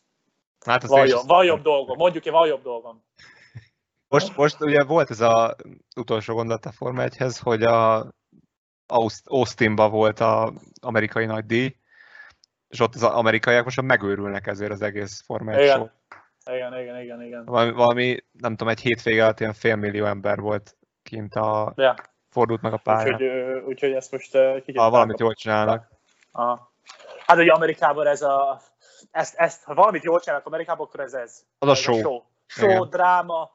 Hát 0.66 0.84
van, 0.84 1.08
jobb, 1.08 1.28
van 1.28 1.46
jobb 1.46 1.62
dolgom, 1.62 1.98
mondjuk 1.98 2.26
én 2.26 2.34
van 2.34 2.48
jobb 2.48 2.62
dolgom. 2.62 3.04
Most, 4.08 4.38
most 4.38 4.62
ugye 4.62 4.84
volt 4.84 5.10
ez 5.10 5.22
az 5.22 5.56
utolsó 5.96 6.34
gondolat 6.34 6.66
a 6.66 6.72
Forma 6.72 7.02
1 7.02 7.18
hogy 7.40 7.64
a 7.64 8.12
Austinba 9.26 9.90
volt 9.90 10.20
az 10.20 10.52
amerikai 10.82 11.26
nagy 11.26 11.46
díj, 11.46 11.76
és 12.68 12.80
ott 12.80 12.96
az 12.96 13.04
amerikaiak 13.04 13.64
most 13.64 13.82
megőrülnek 13.82 14.48
ezért 14.48 14.72
az 14.72 14.82
egész 14.82 15.24
Forma 15.26 15.52
1 15.52 15.64
igen. 15.64 15.92
Igen, 16.52 16.80
igen, 16.80 17.02
igen, 17.02 17.22
igen. 17.22 17.46
Valami, 17.46 17.72
valami, 17.72 18.18
nem 18.32 18.56
tudom, 18.56 18.68
egy 18.68 18.80
hétvége 18.80 19.24
alatt 19.24 19.40
ilyen 19.40 19.54
félmillió 19.54 20.06
ember 20.06 20.40
volt 20.40 20.78
kint 21.04 21.36
a... 21.36 21.74
Ja. 21.76 21.96
Fordult 22.38 22.62
meg 22.62 22.74
a 22.74 22.78
pályán. 22.78 23.14
Úgyhogy, 23.14 23.64
úgyhogy 23.66 23.92
ezt 23.92 24.12
most 24.12 24.38
kicsit... 24.64 24.78
Ha 24.78 24.90
valamit 24.90 25.20
jól 25.20 25.34
csinálnak. 25.34 25.90
Aha. 26.32 26.72
Hát 27.26 27.38
ugye 27.38 27.52
Amerikában 27.52 28.08
ez 28.08 28.22
a... 28.22 28.62
Ezt, 29.12 29.36
ezt, 29.36 29.64
ha 29.64 29.74
valamit 29.74 30.04
jól 30.04 30.20
csinálnak 30.20 30.46
Amerikában, 30.46 30.86
akkor 30.86 31.00
ez 31.00 31.14
ez. 31.14 31.46
Az 31.60 31.70
a 31.70 31.76
show. 31.76 31.96
A 31.96 32.02
show, 32.46 32.70
show 32.70 32.86
dráma, 32.86 33.52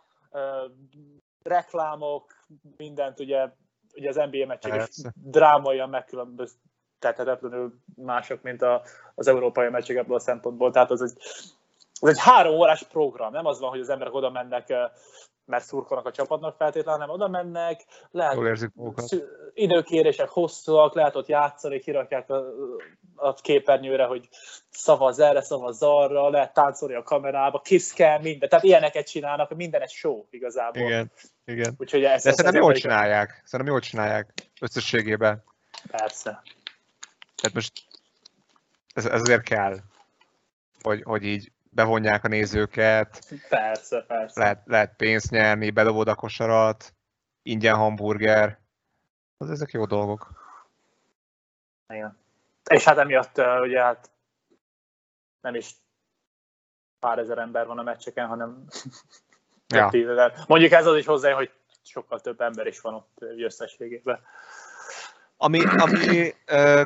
reklámok, 1.42 2.32
mindent 2.76 3.20
ugye, 3.20 3.48
ugye 3.94 4.08
az 4.08 4.16
NBA 4.16 4.46
meccsek 4.46 4.88
is 4.88 4.96
drámaian 5.14 5.88
megkülönböztethetetlenül 5.88 7.74
mások, 7.94 8.42
mint 8.42 8.62
a, 8.62 8.82
az 9.14 9.26
európai 9.26 9.68
meccsek 9.68 9.96
ebből 9.96 10.16
a 10.16 10.20
szempontból. 10.20 10.70
Tehát 10.70 10.90
az 10.90 11.02
egy, 11.02 11.16
az 12.00 12.08
egy 12.08 12.20
három 12.20 12.54
órás 12.54 12.82
program, 12.82 13.32
nem 13.32 13.46
az 13.46 13.60
van, 13.60 13.70
hogy 13.70 13.80
az 13.80 13.88
emberek 13.88 14.14
oda 14.14 14.30
mennek 14.30 14.72
mert 15.44 15.64
szurkolnak 15.64 16.06
a 16.06 16.10
csapatnak 16.10 16.56
feltétlenül, 16.56 17.00
hanem 17.00 17.14
oda 17.14 17.28
mennek, 17.28 17.84
lehet 18.10 18.34
Jól 18.34 18.46
érzik 18.46 18.70
időkérések 19.54 20.28
hosszúak, 20.28 20.94
lehet 20.94 21.16
ott 21.16 21.26
játszani, 21.26 21.78
kirakják 21.78 22.30
a, 22.30 22.44
a 23.14 23.34
képernyőre, 23.34 24.04
hogy 24.04 24.28
szavaz 24.70 25.18
erre, 25.18 25.42
szavaz 25.42 25.82
arra, 25.82 26.30
lehet 26.30 26.52
táncolni 26.52 26.94
a 26.94 27.02
kamerába, 27.02 27.60
kiszkel, 27.60 28.20
minden. 28.20 28.48
Tehát 28.48 28.64
ilyeneket 28.64 29.06
csinálnak, 29.06 29.54
minden 29.54 29.80
egy 29.80 29.90
show 29.90 30.24
igazából. 30.30 30.82
Igen, 30.82 31.10
igen. 31.44 31.74
Úgyhogy 31.78 32.04
ezt, 32.04 32.24
De 32.24 32.30
ezt 32.30 32.38
szerintem 32.38 32.62
jól 32.62 32.72
csinálják. 32.72 33.42
Szerintem 33.44 33.74
jól 33.74 33.80
csinálják 33.80 34.32
összességében. 34.60 35.44
Persze. 35.90 36.42
Tehát 37.36 37.54
most 37.54 37.72
ez, 38.94 39.06
ez 39.06 39.20
azért 39.20 39.42
kell, 39.42 39.78
hogy, 40.82 41.02
hogy 41.02 41.24
így 41.24 41.51
bevonják 41.74 42.24
a 42.24 42.28
nézőket. 42.28 43.34
Persze, 43.48 44.04
persze. 44.06 44.40
Lehet, 44.40 44.62
lehet 44.64 44.96
pénzt 44.96 45.30
nyerni, 45.30 45.70
bedobod 45.70 46.08
a 46.08 46.14
kosarat, 46.14 46.94
ingyen 47.42 47.74
hamburger. 47.74 48.58
Az 49.36 49.50
ezek 49.50 49.70
jó 49.70 49.84
dolgok. 49.84 50.30
Igen. 51.88 52.18
És 52.70 52.84
hát 52.84 52.98
emiatt 52.98 53.38
ugye 53.60 53.82
hát 53.82 54.10
nem 55.40 55.54
is 55.54 55.70
pár 56.98 57.18
ezer 57.18 57.38
ember 57.38 57.66
van 57.66 57.78
a 57.78 57.82
meccseken, 57.82 58.26
hanem 58.26 58.64
ja. 59.66 59.88
tízezer. 59.88 60.34
Mondjuk 60.46 60.72
ez 60.72 60.86
az 60.86 60.96
is 60.96 61.06
hozzá, 61.06 61.32
hogy 61.32 61.50
sokkal 61.82 62.20
több 62.20 62.40
ember 62.40 62.66
is 62.66 62.80
van 62.80 62.94
ott 62.94 63.18
összességében. 63.20 64.20
Ami, 65.36 65.60
ami 65.64 66.34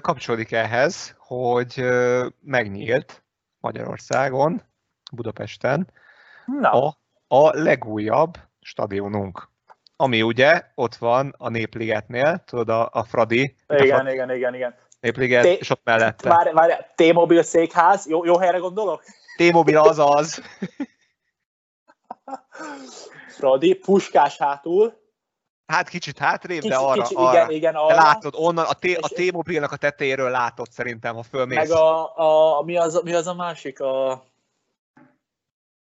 kapcsolódik 0.00 0.52
ehhez, 0.52 1.14
hogy 1.18 1.84
megnyílt 2.40 3.22
Magyarországon 3.60 4.62
Budapesten 5.12 5.88
Na. 6.46 6.70
A, 6.70 6.98
a 7.28 7.58
legújabb 7.58 8.38
stadionunk. 8.60 9.48
Ami 9.96 10.22
ugye 10.22 10.62
ott 10.74 10.94
van 10.94 11.34
a 11.38 11.48
Népligetnél, 11.48 12.42
tudod, 12.46 12.68
a, 12.68 12.88
a 12.92 13.04
Fradi. 13.04 13.56
Igen, 13.68 13.90
a 13.90 13.94
Fradi, 13.94 14.12
igen, 14.12 14.30
igen, 14.30 14.54
igen. 14.54 14.74
Népliget, 15.00 15.42
T- 15.42 15.60
és 15.60 15.70
ott 15.70 15.80
mellette. 15.84 16.28
Várj, 16.28 16.52
várj, 16.52 16.72
T-Mobile 16.94 17.42
székház, 17.42 18.06
jó, 18.06 18.24
jó 18.24 18.38
helyre 18.38 18.58
gondolok? 18.58 19.02
T-Mobile 19.36 19.80
az 19.80 19.98
az. 19.98 20.38
Fradi, 23.36 23.74
puskás 23.74 24.38
hátul. 24.38 25.04
Hát 25.66 25.88
kicsit 25.88 26.18
hátrébb, 26.18 26.60
kicsit, 26.60 26.70
de 26.70 26.84
arra, 26.84 27.02
kicsit, 27.02 27.16
arra. 27.16 27.32
Igen, 27.32 27.50
igen, 27.50 27.74
arra. 27.74 27.94
De 27.94 27.94
látod, 27.94 28.34
onnan 28.36 28.64
a, 28.64 28.72
T- 28.72 28.98
a 29.00 29.08
T-Mobile-nak 29.08 29.72
a 29.72 29.76
tetejéről 29.76 30.30
látod 30.30 30.70
szerintem, 30.70 31.14
ha 31.14 31.22
fölmész. 31.22 31.56
Meg 31.56 31.70
a, 31.70 32.58
a, 32.58 32.62
mi, 32.62 32.76
az, 32.76 33.00
mi 33.04 33.14
az 33.14 33.26
a 33.26 33.34
másik, 33.34 33.80
a, 33.80 34.24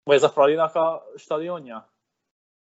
vagy 0.07 0.15
ez 0.15 0.23
a 0.23 0.29
Fradinak 0.29 0.75
a 0.75 1.05
stadionja? 1.15 1.91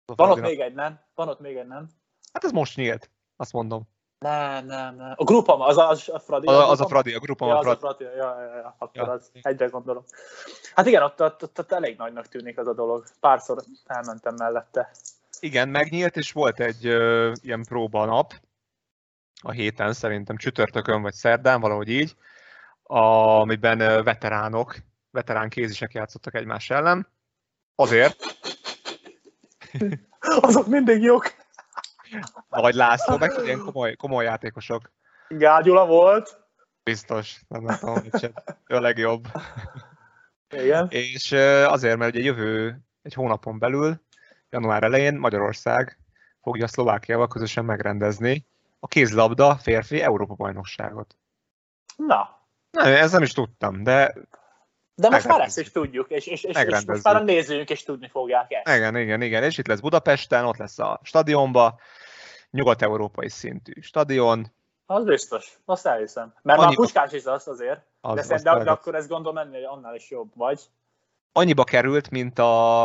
A 0.05 0.15
Van 0.15 0.29
ott 0.29 0.41
még 0.41 0.59
egy, 0.59 0.73
nem? 0.73 0.99
Van 1.15 1.27
ott 1.27 1.39
még 1.39 1.55
egy, 1.55 1.67
nem? 1.67 1.89
Hát 2.33 2.43
ez 2.43 2.51
most 2.51 2.75
nyílt, 2.75 3.09
azt 3.35 3.53
mondom. 3.53 3.83
Nem, 4.19 4.65
nem, 4.65 4.95
nem. 4.95 5.13
A 5.15 5.23
Grupama, 5.23 5.65
az 5.65 5.77
a, 5.77 5.89
az 5.89 6.09
a 6.09 6.19
Fradi. 6.19 6.47
Az 6.47 6.55
a, 6.55 6.69
az 6.69 6.81
a 6.81 6.87
Fradi, 6.87 7.13
a 7.13 7.19
Grupama. 7.19 7.51
Ja, 7.51 7.57
az 7.57 7.65
a 7.65 7.77
Fradi, 7.77 8.03
ja, 8.03 8.41
ja, 8.41 8.55
ja, 8.55 8.75
akkor 8.77 9.07
ja. 9.07 9.11
az 9.11 9.31
egyre 9.41 9.65
gondolom. 9.65 10.03
Hát 10.75 10.85
igen, 10.85 11.03
ott, 11.03 11.21
ott, 11.21 11.43
ott, 11.43 11.59
ott, 11.59 11.71
elég 11.71 11.97
nagynak 11.97 12.27
tűnik 12.27 12.57
az 12.57 12.67
a 12.67 12.73
dolog. 12.73 13.05
Párszor 13.19 13.63
elmentem 13.85 14.35
mellette. 14.37 14.91
Igen, 15.39 15.69
megnyílt, 15.69 16.15
és 16.15 16.31
volt 16.31 16.59
egy 16.59 16.85
ö, 16.85 17.31
ilyen 17.41 17.63
próba 17.63 18.05
nap 18.05 18.33
a 19.41 19.51
héten, 19.51 19.93
szerintem 19.93 20.37
csütörtökön 20.37 21.01
vagy 21.01 21.13
szerdán, 21.13 21.61
valahogy 21.61 21.89
így, 21.89 22.15
amiben 22.83 24.03
veteránok 24.03 24.75
veterán 25.11 25.49
kézisek 25.49 25.93
játszottak 25.93 26.35
egymás 26.35 26.69
ellen. 26.69 27.07
Azért, 27.81 28.37
Azok 30.41 30.67
mindig 30.67 31.01
jók. 31.01 31.33
vagy 32.49 32.73
László, 32.73 33.17
meg 33.17 33.31
ilyen 33.43 33.59
komoly, 33.59 33.95
komoly 33.95 34.23
játékosok. 34.23 34.91
Gágyula 35.27 35.85
volt. 35.85 36.39
Biztos, 36.83 37.41
nem 37.47 37.65
látom, 37.65 37.93
hogy. 37.93 38.33
Ő 38.67 38.75
a 38.75 38.79
legjobb. 38.79 39.27
Igen. 40.49 40.87
És 40.89 41.31
azért, 41.65 41.97
mert 41.97 42.15
ugye 42.15 42.23
jövő 42.23 42.79
egy 43.01 43.13
hónapon 43.13 43.59
belül, 43.59 44.01
január 44.49 44.83
elején 44.83 45.15
Magyarország 45.15 45.97
fogja 46.41 46.67
Szlovákiával 46.67 47.27
közösen 47.27 47.65
megrendezni 47.65 48.45
a 48.79 48.87
kézlabda 48.87 49.55
férfi 49.55 50.01
Európa-bajnokságot. 50.01 51.15
Na, 51.95 52.39
Na, 52.71 52.83
ez 52.83 53.11
nem 53.11 53.21
is 53.21 53.33
tudtam, 53.33 53.83
de 53.83 54.13
de 55.01 55.09
most 55.09 55.27
már 55.27 55.41
ezt 55.41 55.59
is 55.59 55.71
tudjuk, 55.71 56.09
és, 56.09 56.27
és, 56.27 56.43
és, 56.43 56.55
és 56.55 56.85
most 56.85 57.03
már 57.03 57.15
a 57.15 57.23
nézőink 57.23 57.69
is 57.69 57.83
tudni 57.83 58.07
fogják 58.07 58.51
ezt. 58.51 58.77
igen, 58.77 58.97
igen, 58.97 59.21
igen, 59.21 59.43
és 59.43 59.57
itt 59.57 59.67
lesz 59.67 59.79
Budapesten, 59.79 60.45
ott 60.45 60.57
lesz 60.57 60.79
a 60.79 60.99
stadionba, 61.03 61.79
nyugat-európai 62.49 63.29
szintű 63.29 63.81
stadion, 63.81 64.51
Az 64.85 65.03
biztos, 65.03 65.59
azt 65.65 65.85
elhiszem. 65.87 66.33
Mert 66.41 66.59
Annyi- 66.59 66.67
már 66.67 66.85
Puskás 66.85 67.11
is 67.11 67.25
az 67.25 67.47
azért, 67.47 67.81
az, 68.01 68.27
de, 68.27 68.33
az 68.33 68.41
de, 68.41 68.63
de 68.63 68.71
akkor 68.71 68.95
ez 68.95 69.07
gondolom 69.07 69.37
ennél 69.37 69.67
annál 69.67 69.95
is 69.95 70.09
jobb, 70.09 70.31
vagy? 70.35 70.61
annyiba 71.33 71.63
került, 71.63 72.09
mint 72.09 72.39
a, 72.39 72.83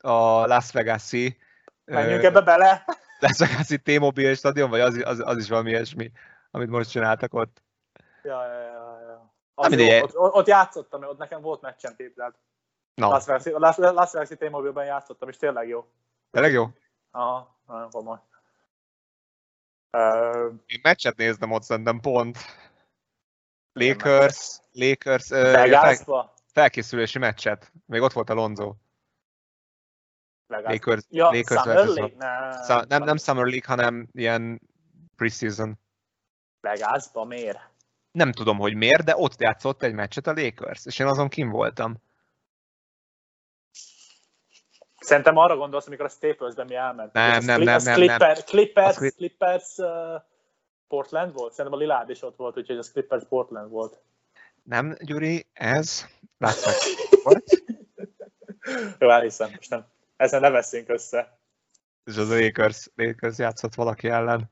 a 0.00 0.46
Las 0.46 0.72
Vegas-i 0.72 1.36
Menjünk 1.84 2.22
ö, 2.22 2.26
ebbe 2.26 2.40
bele. 2.40 2.84
Las 3.20 3.38
Vegas-i 3.38 3.78
T-Mobile 3.78 4.34
stadion, 4.34 4.70
vagy 4.70 4.80
az, 4.80 5.00
az, 5.04 5.22
az 5.24 5.36
is 5.36 5.48
valami 5.48 5.70
ilyesmi, 5.70 6.12
amit 6.50 6.68
most 6.68 6.90
csináltak 6.90 7.34
ott. 7.34 7.62
Ja, 8.22 8.46
ja, 8.46 8.60
ja, 8.60 8.93
Az 9.54 9.68
mindegy. 9.68 9.88
jó, 9.98 10.02
ott, 10.02 10.16
ott, 10.16 10.32
ott, 10.32 10.46
játszottam, 10.46 11.02
ott 11.02 11.18
nekem 11.18 11.40
volt 11.40 11.60
meccsem 11.60 11.96
téplát. 11.96 12.38
Na, 12.94 13.08
Las 13.08 13.24
Vegas, 13.24 13.44
Las, 13.44 13.76
Las 13.76 14.12
Vegas 14.12 14.28
T-Mobile-ben 14.38 14.84
játszottam, 14.84 15.28
és 15.28 15.36
tényleg 15.36 15.68
jó. 15.68 15.88
tényleg 16.30 16.52
jó. 16.52 16.68
Aha, 17.10 17.58
nagyon 17.66 17.90
komoly. 17.90 18.18
Uh, 19.96 20.52
Én 20.66 20.80
meccset 20.82 21.16
néztem 21.16 21.50
ott 21.50 21.62
szerintem 21.62 22.00
pont. 22.00 22.38
Lakers, 23.72 24.58
Lakers 24.72 25.30
ö, 25.30 25.52
fel, 25.52 26.24
felkészülési 26.52 27.18
meccset. 27.18 27.72
Még 27.86 28.00
ott 28.00 28.12
volt 28.12 28.30
a 28.30 28.34
Lonzo. 28.34 28.74
Lakers, 30.46 31.04
Ja, 31.08 31.24
Lakers 31.30 31.60
Summer 31.62 31.86
League? 31.86 32.16
Ne, 32.16 32.62
Sa- 32.64 32.84
nem, 32.88 33.02
nem 33.02 33.16
Summer 33.16 33.44
League, 33.44 33.66
hanem 33.66 34.08
ilyen 34.12 34.60
preseason. 35.16 35.78
Vegasba 36.60 37.24
miért? 37.24 37.58
Nem 38.14 38.32
tudom, 38.32 38.58
hogy 38.58 38.74
miért, 38.74 39.04
de 39.04 39.16
ott 39.16 39.40
játszott 39.40 39.82
egy 39.82 39.92
meccset 39.92 40.26
a 40.26 40.32
Lakers, 40.32 40.86
és 40.86 40.98
én 40.98 41.06
azon 41.06 41.28
kim 41.28 41.50
voltam. 41.50 41.96
Szerintem 44.98 45.36
arra 45.36 45.56
gondolsz, 45.56 45.86
amikor 45.86 46.04
a 46.04 46.08
Staples-ben 46.08 46.66
mi 46.66 46.74
elment. 46.74 47.12
Nem, 47.12 47.44
nem, 47.44 47.62
nem, 47.62 47.82
nem, 47.82 47.94
Clipper, 47.94 48.44
Clippers, 48.44 48.88
Az 48.88 48.96
Clip- 48.96 49.16
Clippers 49.16 49.76
uh, 49.76 50.22
Portland 50.88 51.32
volt? 51.32 51.52
Szerintem 51.52 51.80
a 51.80 51.82
Lilárd 51.82 52.10
is 52.10 52.22
ott 52.22 52.36
volt, 52.36 52.58
úgyhogy 52.58 52.78
az 52.78 52.90
Clippers 52.90 53.24
Portland 53.28 53.70
volt. 53.70 54.00
Nem, 54.62 54.96
Gyuri, 55.00 55.46
ez 55.52 56.06
látszik. 56.38 57.08
What? 57.24 57.44
Jó, 58.98 59.10
elhiszem, 59.10 59.50
most 59.56 59.70
nem. 59.70 59.86
Ezen 60.16 60.40
ne 60.40 60.50
veszünk 60.50 60.88
össze. 60.88 61.38
És 62.04 62.16
az 62.16 62.30
a 62.30 62.38
Lakers, 62.38 62.90
Lakers 62.94 63.38
játszott 63.38 63.74
valaki 63.74 64.08
ellen, 64.08 64.50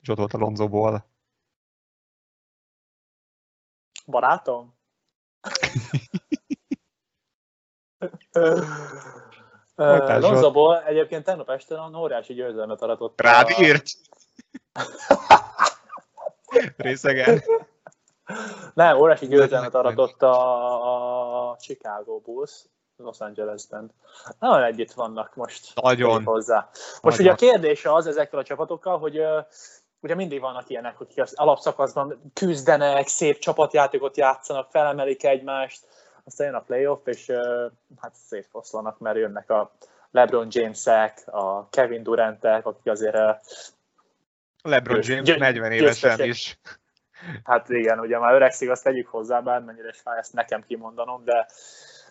és 0.00 0.08
ott 0.08 0.18
volt 0.18 0.32
a 0.34 0.38
Lonzoból. 0.38 1.12
Barátom? 4.06 4.74
Lonzoból 9.74 10.82
egyébként 10.82 11.24
tegnap 11.24 11.50
este 11.50 11.80
a 11.80 11.98
óriási 11.98 12.34
győzelmet 12.34 12.82
aratott. 12.82 13.20
Rád 13.20 13.46
a- 13.48 13.62
írt? 13.62 13.84
Részegen. 16.76 17.42
Nem, 18.74 18.96
óriási 18.96 19.26
győzelmet 19.26 19.74
aratott 19.74 20.22
a, 20.22 21.50
a 21.50 21.56
Chicago 21.56 22.18
Bulls 22.18 22.64
Los 22.96 23.20
Angelesben. 23.20 23.90
Nagyon 24.38 24.62
együtt 24.62 24.92
vannak 24.92 25.34
most. 25.34 25.80
Nagyon. 25.82 26.24
Hozzá. 26.24 26.68
Most 27.00 27.18
Nagyon. 27.18 27.20
ugye 27.20 27.32
a 27.32 27.50
kérdés 27.50 27.84
az 27.84 28.06
ezekkel 28.06 28.38
a 28.38 28.44
csapatokkal, 28.44 28.98
hogy 28.98 29.22
ugye 30.04 30.14
mindig 30.14 30.40
vannak 30.40 30.70
ilyenek, 30.70 31.00
akik 31.00 31.20
az 31.20 31.32
alapszakaszban 31.34 32.30
küzdenek, 32.34 33.06
szép 33.06 33.38
csapatjátékot 33.38 34.16
játszanak, 34.16 34.70
felemelik 34.70 35.24
egymást, 35.24 35.86
aztán 36.24 36.46
jön 36.46 36.56
a 36.56 36.60
playoff, 36.60 37.06
és 37.06 37.30
hát 38.00 38.14
szétfoszlanak, 38.14 38.98
mert 38.98 39.16
jönnek 39.16 39.50
a 39.50 39.72
LeBron 40.10 40.46
Jamesek, 40.50 41.22
a 41.26 41.68
Kevin 41.68 42.02
Durantek, 42.02 42.66
akik 42.66 42.92
azért 42.92 43.16
LeBron 44.62 45.00
James 45.02 45.24
győ- 45.24 45.38
40 45.38 45.72
évesen 45.72 46.20
is. 46.20 46.58
Hát 47.44 47.68
igen, 47.68 48.00
ugye 48.00 48.18
már 48.18 48.34
öregszik, 48.34 48.70
azt 48.70 48.82
tegyük 48.82 49.08
hozzá, 49.08 49.40
bármennyire 49.40 49.88
is 49.88 50.00
fáj 50.00 50.18
ezt 50.18 50.32
nekem 50.32 50.64
kimondanom, 50.66 51.24
de, 51.24 51.48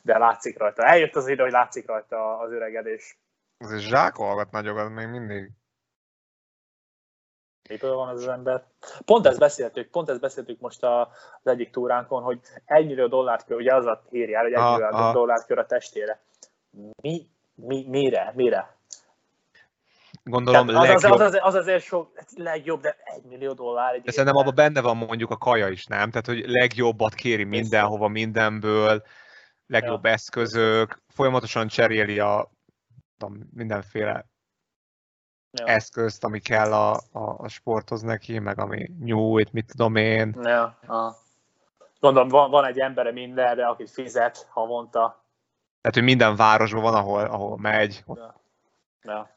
de 0.01 0.17
látszik 0.17 0.57
rajta. 0.57 0.83
Eljött 0.83 1.15
az 1.15 1.27
idő, 1.27 1.43
hogy 1.43 1.51
látszik 1.51 1.87
rajta 1.87 2.37
az 2.37 2.51
öregedés. 2.51 3.17
Azért 3.57 3.81
zsákolgat 3.81 4.51
nagyokat 4.51 4.89
még 4.89 5.07
mindig. 5.07 5.51
Mitől 7.69 7.95
van 7.95 8.09
ez 8.09 8.21
az 8.21 8.27
ember? 8.27 8.63
Pont 9.05 9.25
ezt 9.25 9.39
beszéltük, 9.39 9.89
pont 9.89 10.09
ezt 10.09 10.19
beszéltük 10.19 10.59
most 10.59 10.83
a, 10.83 11.01
az 11.43 11.51
egyik 11.51 11.69
túránkon, 11.71 12.23
hogy 12.23 12.39
egy 12.65 12.85
millió 12.85 13.07
dollárt 13.07 13.45
kör, 13.45 13.57
ugye 13.57 13.75
az 13.75 13.85
a 13.85 14.03
hírjár, 14.09 14.43
hogy 14.43 14.53
egy 14.53 14.59
Aha, 14.59 14.71
millió 14.71 14.87
aha. 14.91 15.11
dollárt 15.13 15.45
kör 15.45 15.57
a 15.57 15.65
testére. 15.65 16.21
Mi, 17.01 17.27
mi, 17.55 17.85
mire, 17.89 18.31
mire? 18.35 18.77
Gondolom 20.23 20.67
Tehát 20.67 20.83
az, 20.83 20.95
az, 20.95 21.01
legjobb. 21.01 21.19
az, 21.19 21.33
az, 21.33 21.39
az, 21.41 21.55
azért 21.55 21.83
sok, 21.83 22.11
hát 22.15 22.29
legjobb, 22.35 22.81
de 22.81 22.97
egy 23.03 23.23
millió 23.23 23.53
dollár 23.53 23.93
egy 23.93 24.01
De 24.01 24.11
szerintem 24.11 24.35
abban 24.35 24.55
benne 24.55 24.81
van 24.81 24.97
mondjuk 24.97 25.29
a 25.29 25.37
kaja 25.37 25.67
is, 25.67 25.85
nem? 25.85 26.09
Tehát, 26.09 26.25
hogy 26.25 26.43
legjobbat 26.47 27.13
kéri 27.13 27.43
mindenhova, 27.43 28.07
mindenből, 28.07 29.03
legjobb 29.67 30.05
Ja. 30.05 30.11
eszközök, 30.11 31.01
folyamatosan 31.07 31.67
cseréli 31.67 32.19
a 32.19 32.51
tudom, 33.17 33.49
mindenféle 33.53 34.25
Ja. 35.57 35.65
eszközt, 35.65 36.23
ami 36.23 36.39
kell 36.39 36.73
a, 36.73 36.93
a, 37.11 37.35
a 37.37 37.47
sporthoz 37.47 38.01
neki, 38.01 38.39
meg 38.39 38.59
ami 38.59 38.91
nyújt, 38.99 39.51
mit 39.53 39.65
tudom 39.65 39.95
én. 39.95 40.35
Ja, 40.41 40.77
aha. 40.85 41.15
Gondolom, 41.99 42.29
van, 42.29 42.49
van 42.49 42.65
egy 42.65 42.79
embere 42.79 43.11
mindenre, 43.11 43.67
akit 43.67 43.91
fizet 43.91 44.47
havonta. 44.49 45.23
Tehát, 45.81 45.97
hogy 45.97 46.03
minden 46.03 46.35
városban 46.35 46.81
van, 46.81 46.93
ahol, 46.93 47.25
ahol 47.25 47.57
megy. 47.57 48.03
Ja. 49.01 49.29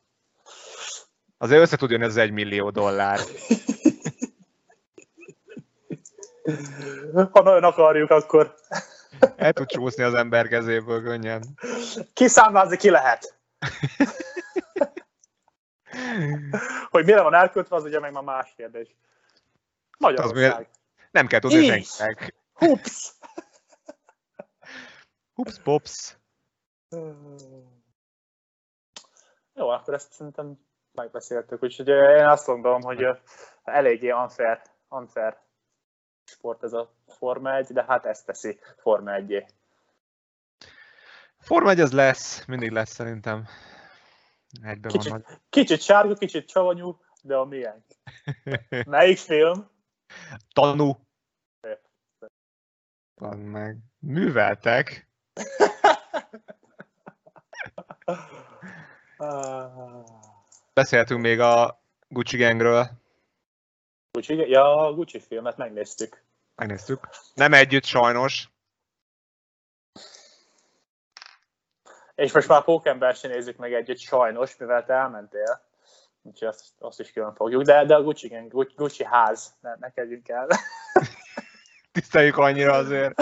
Azért 1.38 1.60
össze 1.60 1.76
tud 1.76 1.90
jönni 1.90 2.04
ez 2.04 2.16
egy 2.16 2.30
millió 2.30 2.70
dollár. 2.70 3.18
Ha 7.30 7.42
nagyon 7.42 7.64
akarjuk, 7.64 8.10
akkor 8.10 8.54
El 9.36 9.52
tud 9.52 9.66
csúszni 9.66 10.02
az 10.02 10.14
ember 10.14 10.48
kezéből 10.48 11.02
könnyen. 11.02 11.44
kiszámlázni 12.12 12.76
ki 12.76 12.90
lehet. 12.90 13.34
Hogy 16.90 17.04
mire 17.04 17.22
van 17.22 17.34
elkötve, 17.34 17.76
az 17.76 17.84
ugye 17.84 18.00
meg 18.00 18.12
már 18.12 18.22
más 18.22 18.52
kérdés. 18.56 18.96
Magyarország. 19.98 20.68
Nem 21.10 21.26
kell 21.26 21.40
tudni 21.40 21.64
senkinek. 21.64 22.34
Hups! 22.52 23.12
Hups, 25.34 25.58
pops. 25.62 26.16
Jó, 29.54 29.68
akkor 29.68 29.94
ezt 29.94 30.12
szerintem 30.12 30.58
megbeszéltük, 30.92 31.62
úgyhogy 31.62 31.90
ö, 31.90 32.16
én 32.16 32.26
azt 32.26 32.46
gondolom, 32.46 32.82
hogy 32.82 33.02
ö, 33.02 33.12
eléggé 33.64 34.10
unfair, 34.10 34.62
unfair 34.88 35.36
sport 36.24 36.62
ez 36.62 36.72
a 36.72 36.92
Forma 37.06 37.56
1, 37.56 37.66
de 37.66 37.84
hát 37.88 38.04
ezt 38.04 38.26
teszi 38.26 38.58
Forma 38.76 39.14
1 39.14 39.44
Forma 41.38 41.70
1 41.70 41.80
az 41.80 41.92
lesz, 41.92 42.44
mindig 42.44 42.70
lesz 42.70 42.90
szerintem. 42.90 43.46
Egyben 44.62 44.90
Kicsit. 44.90 45.10
van 45.10 45.24
Kicsit 45.48 45.80
sárga, 45.80 46.14
kicsit 46.14 46.48
savanyú, 46.48 47.00
de 47.22 47.36
a 47.36 47.44
miénk. 47.44 47.84
Melyik 48.86 49.18
film? 49.18 49.70
Tanú. 50.54 51.06
Van 53.14 53.38
meg. 53.38 53.78
Műveltek. 53.98 55.08
Beszéltünk 60.74 61.20
még 61.20 61.40
a 61.40 61.82
Gucci 62.08 62.36
Gangről. 62.36 62.90
Gucci, 64.10 64.34
ja, 64.34 64.76
a 64.76 64.94
Gucci 64.94 65.20
filmet 65.20 65.56
megnéztük. 65.56 66.24
Megnéztük. 66.54 67.08
Nem 67.34 67.52
együtt 67.52 67.84
sajnos. 67.84 68.50
És 72.16 72.32
most 72.32 72.48
már 72.48 72.64
Pókember 72.64 73.14
sem 73.14 73.30
nézzük 73.30 73.56
meg 73.56 73.72
együtt, 73.72 73.98
sajnos, 73.98 74.56
mivel 74.56 74.84
te 74.84 74.94
elmentél. 74.94 75.60
Úgyhogy 76.22 76.48
azt, 76.48 76.64
azt 76.78 77.00
is 77.00 77.12
külön 77.12 77.34
fogjuk. 77.34 77.62
De, 77.62 77.84
de 77.84 77.94
a 77.94 78.02
Gucci, 78.02 78.28
gang, 78.28 78.74
Gucci, 78.74 79.04
ház, 79.04 79.56
ne, 79.60 79.74
ne 79.78 79.90
kezdjünk 79.90 80.28
el. 80.28 80.46
Tiszteljük 81.92 82.36
annyira 82.36 82.72
azért. 82.72 83.14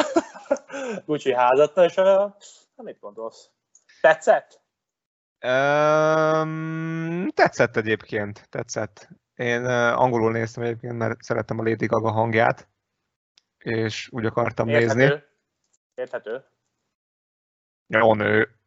Gucci 1.07 1.35
házat, 1.35 1.76
és 1.76 1.96
uh, 1.96 2.33
mit 2.76 3.00
gondolsz? 3.00 3.50
Tetszett? 4.00 4.62
Um, 5.46 7.28
tetszett 7.35 7.76
egyébként, 7.76 8.48
tetszett. 8.48 9.09
Én 9.35 9.64
angolul 9.64 10.33
néztem 10.33 10.62
egyébként, 10.62 10.96
mert 10.96 11.22
szerettem 11.22 11.59
a 11.59 11.62
Lady 11.62 11.87
Gaga 11.87 12.11
hangját, 12.11 12.68
és 13.59 14.09
úgy 14.12 14.26
akartam 14.26 14.68
Érthető. 14.68 14.98
nézni. 14.98 15.22
Érthető. 15.94 16.44
Jó 17.87 18.14
nő. 18.14 18.63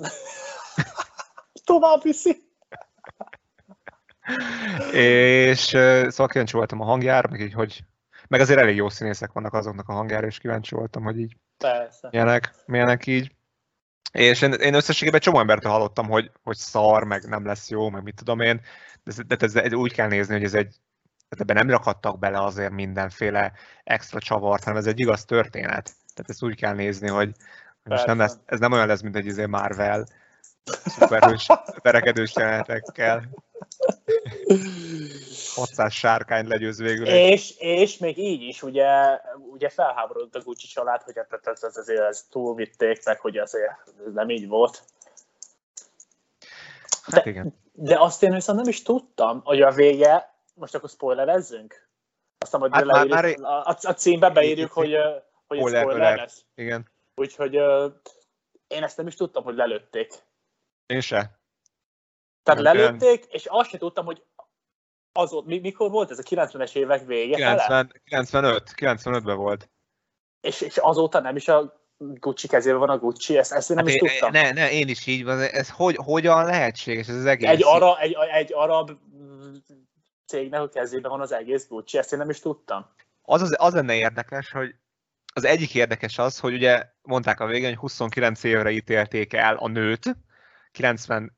Tovább 1.64 2.02
viszi. 2.02 2.48
és 4.92 5.64
szóval 6.08 6.28
kíváncsi 6.28 6.56
voltam 6.56 6.80
a 6.80 6.84
hangjára, 6.84 7.28
meg 7.28 7.40
így, 7.40 7.52
hogy 7.52 7.84
meg 8.28 8.40
azért 8.40 8.60
elég 8.60 8.76
jó 8.76 8.88
színészek 8.88 9.32
vannak 9.32 9.52
azoknak 9.52 9.88
a 9.88 9.92
hangjára, 9.92 10.26
és 10.26 10.38
kíváncsi 10.38 10.74
voltam, 10.74 11.02
hogy 11.02 11.18
így 11.18 11.36
Persze. 11.58 12.08
milyenek, 12.10 12.54
milyenek 12.66 13.06
így. 13.06 13.34
És 14.12 14.42
én, 14.42 14.52
én 14.52 14.74
összességében 14.74 15.20
csomó 15.20 15.38
embertől 15.38 15.72
hallottam, 15.72 16.08
hogy, 16.08 16.30
hogy 16.42 16.56
szar, 16.56 17.04
meg 17.04 17.24
nem 17.28 17.46
lesz 17.46 17.70
jó, 17.70 17.90
meg 17.90 18.02
mit 18.02 18.14
tudom 18.14 18.40
én, 18.40 18.60
de, 19.04 19.36
ez, 19.38 19.52
de 19.52 19.62
ez 19.62 19.72
úgy 19.72 19.92
kell 19.92 20.08
nézni, 20.08 20.34
hogy 20.34 20.44
ez 20.44 20.54
egy, 20.54 20.76
tehát 21.28 21.40
ebben 21.40 21.56
nem 21.56 21.70
rakadtak 21.70 22.18
bele 22.18 22.42
azért 22.42 22.72
mindenféle 22.72 23.52
extra 23.84 24.18
csavart, 24.18 24.64
hanem 24.64 24.78
ez 24.78 24.86
egy 24.86 25.00
igaz 25.00 25.24
történet. 25.24 25.94
Tehát 26.14 26.30
ezt 26.30 26.42
úgy 26.42 26.56
kell 26.56 26.74
nézni, 26.74 27.08
hogy 27.08 27.32
most 27.90 28.06
nem 28.06 28.18
lesz, 28.18 28.36
ez 28.46 28.58
nem 28.58 28.72
olyan 28.72 28.86
lesz, 28.86 29.00
mint 29.00 29.16
egy 29.16 29.26
izé 29.26 29.46
Marvel, 29.46 30.06
szuperhős, 30.84 31.46
verekedős 31.82 32.32
jelenetekkel. 32.36 33.22
600 35.54 35.92
sárkány 35.92 36.46
legyőz 36.46 36.78
végül. 36.78 37.06
És, 37.06 37.54
és 37.58 37.98
még 37.98 38.18
így 38.18 38.42
is, 38.42 38.62
ugye, 38.62 39.20
ugye 39.50 39.68
felháborodott 39.68 40.34
a 40.34 40.40
Gucci 40.40 40.66
család, 40.66 41.02
hogy 41.02 41.14
hát 41.16 41.46
ez, 41.46 41.62
ez, 41.62 41.76
azért 41.76 42.00
ezt 42.00 42.30
túlvitték, 42.30 43.04
meg 43.04 43.20
hogy 43.20 43.36
azért 43.36 43.72
ez 44.06 44.12
nem 44.12 44.30
így 44.30 44.48
volt. 44.48 44.82
Hát 47.02 47.26
igen. 47.26 47.58
De 47.72 47.98
azt 47.98 48.22
én 48.22 48.34
viszont 48.34 48.58
nem 48.58 48.68
is 48.68 48.82
tudtam, 48.82 49.40
hogy 49.44 49.62
a 49.62 49.70
vége, 49.70 50.34
most 50.54 50.74
akkor 50.74 50.88
spoilerezzünk? 50.88 51.88
Aztán 52.38 52.60
majd 52.60 52.74
Hát 52.74 52.84
már- 52.84 53.08
leírjuk, 53.08 53.46
a, 53.46 53.76
a 53.82 53.92
címbe 53.94 54.30
beírjuk, 54.30 54.72
hogy, 54.72 54.96
hogy 55.46 55.58
ez 55.58 55.80
Spoiler 55.80 56.16
lesz. 56.16 56.44
Igen. 56.54 56.90
Úgyhogy 57.20 57.56
ö, 57.56 57.86
én 58.66 58.82
ezt 58.82 58.96
nem 58.96 59.06
is 59.06 59.14
tudtam, 59.14 59.44
hogy 59.44 59.54
lelőtték. 59.54 60.12
Én 60.86 61.00
se. 61.00 61.40
Tehát 62.42 62.62
Nem, 62.62 62.74
lelőtték, 62.74 63.24
és 63.24 63.46
azt 63.46 63.70
sem 63.70 63.78
tudtam, 63.78 64.04
hogy 64.04 64.24
mi, 65.44 65.58
mikor 65.58 65.90
volt 65.90 66.10
ez 66.10 66.18
a 66.18 66.22
90-es 66.22 66.76
évek 66.76 67.06
vége 67.06 67.36
fele? 67.36 67.66
90, 67.66 68.00
95, 68.04 68.70
95-ben 68.76 69.36
volt. 69.36 69.70
És, 70.40 70.60
és 70.60 70.76
azóta 70.76 71.20
nem 71.20 71.36
is 71.36 71.48
a 71.48 71.86
Gucci 71.96 72.48
kezében 72.48 72.78
van 72.78 72.88
a 72.88 72.98
Gucci, 72.98 73.36
ezt, 73.38 73.52
ezt 73.52 73.70
én 73.70 73.76
nem 73.76 73.86
Hát 73.86 73.94
is 73.94 74.00
én, 74.00 74.08
tudtam. 74.08 74.30
ne, 74.30 74.50
ne, 74.50 74.70
én 74.70 74.88
is 74.88 75.06
így 75.06 75.24
van. 75.24 75.40
Ez 75.40 75.70
hogy, 75.70 75.96
hogyan 75.96 76.44
lehetséges 76.44 77.08
ez 77.08 77.14
az 77.14 77.24
egész? 77.24 77.48
Egy, 77.48 77.62
ara, 77.64 78.00
egy, 78.00 78.16
egy 78.32 78.52
arab 78.52 78.90
cégnek 80.26 80.60
a 80.60 80.68
kezében 80.68 81.10
van 81.10 81.20
az 81.20 81.32
egész 81.32 81.68
Gucci, 81.68 81.98
ezt 81.98 82.12
én 82.12 82.18
nem 82.18 82.30
is 82.30 82.40
tudtam. 82.40 82.94
Az, 83.22 83.42
az, 83.42 83.56
az 83.58 83.74
lenne 83.74 83.94
érdekes, 83.94 84.50
hogy 84.50 84.74
az 85.32 85.44
egyik 85.44 85.74
érdekes 85.74 86.18
az, 86.18 86.38
hogy 86.38 86.54
ugye 86.54 86.86
mondták 87.02 87.40
a 87.40 87.46
végén, 87.46 87.68
hogy 87.68 87.78
29 87.78 88.44
évre 88.44 88.70
ítélték 88.70 89.32
el 89.32 89.56
a 89.56 89.68
nőt, 89.68 90.16
95 90.72 91.32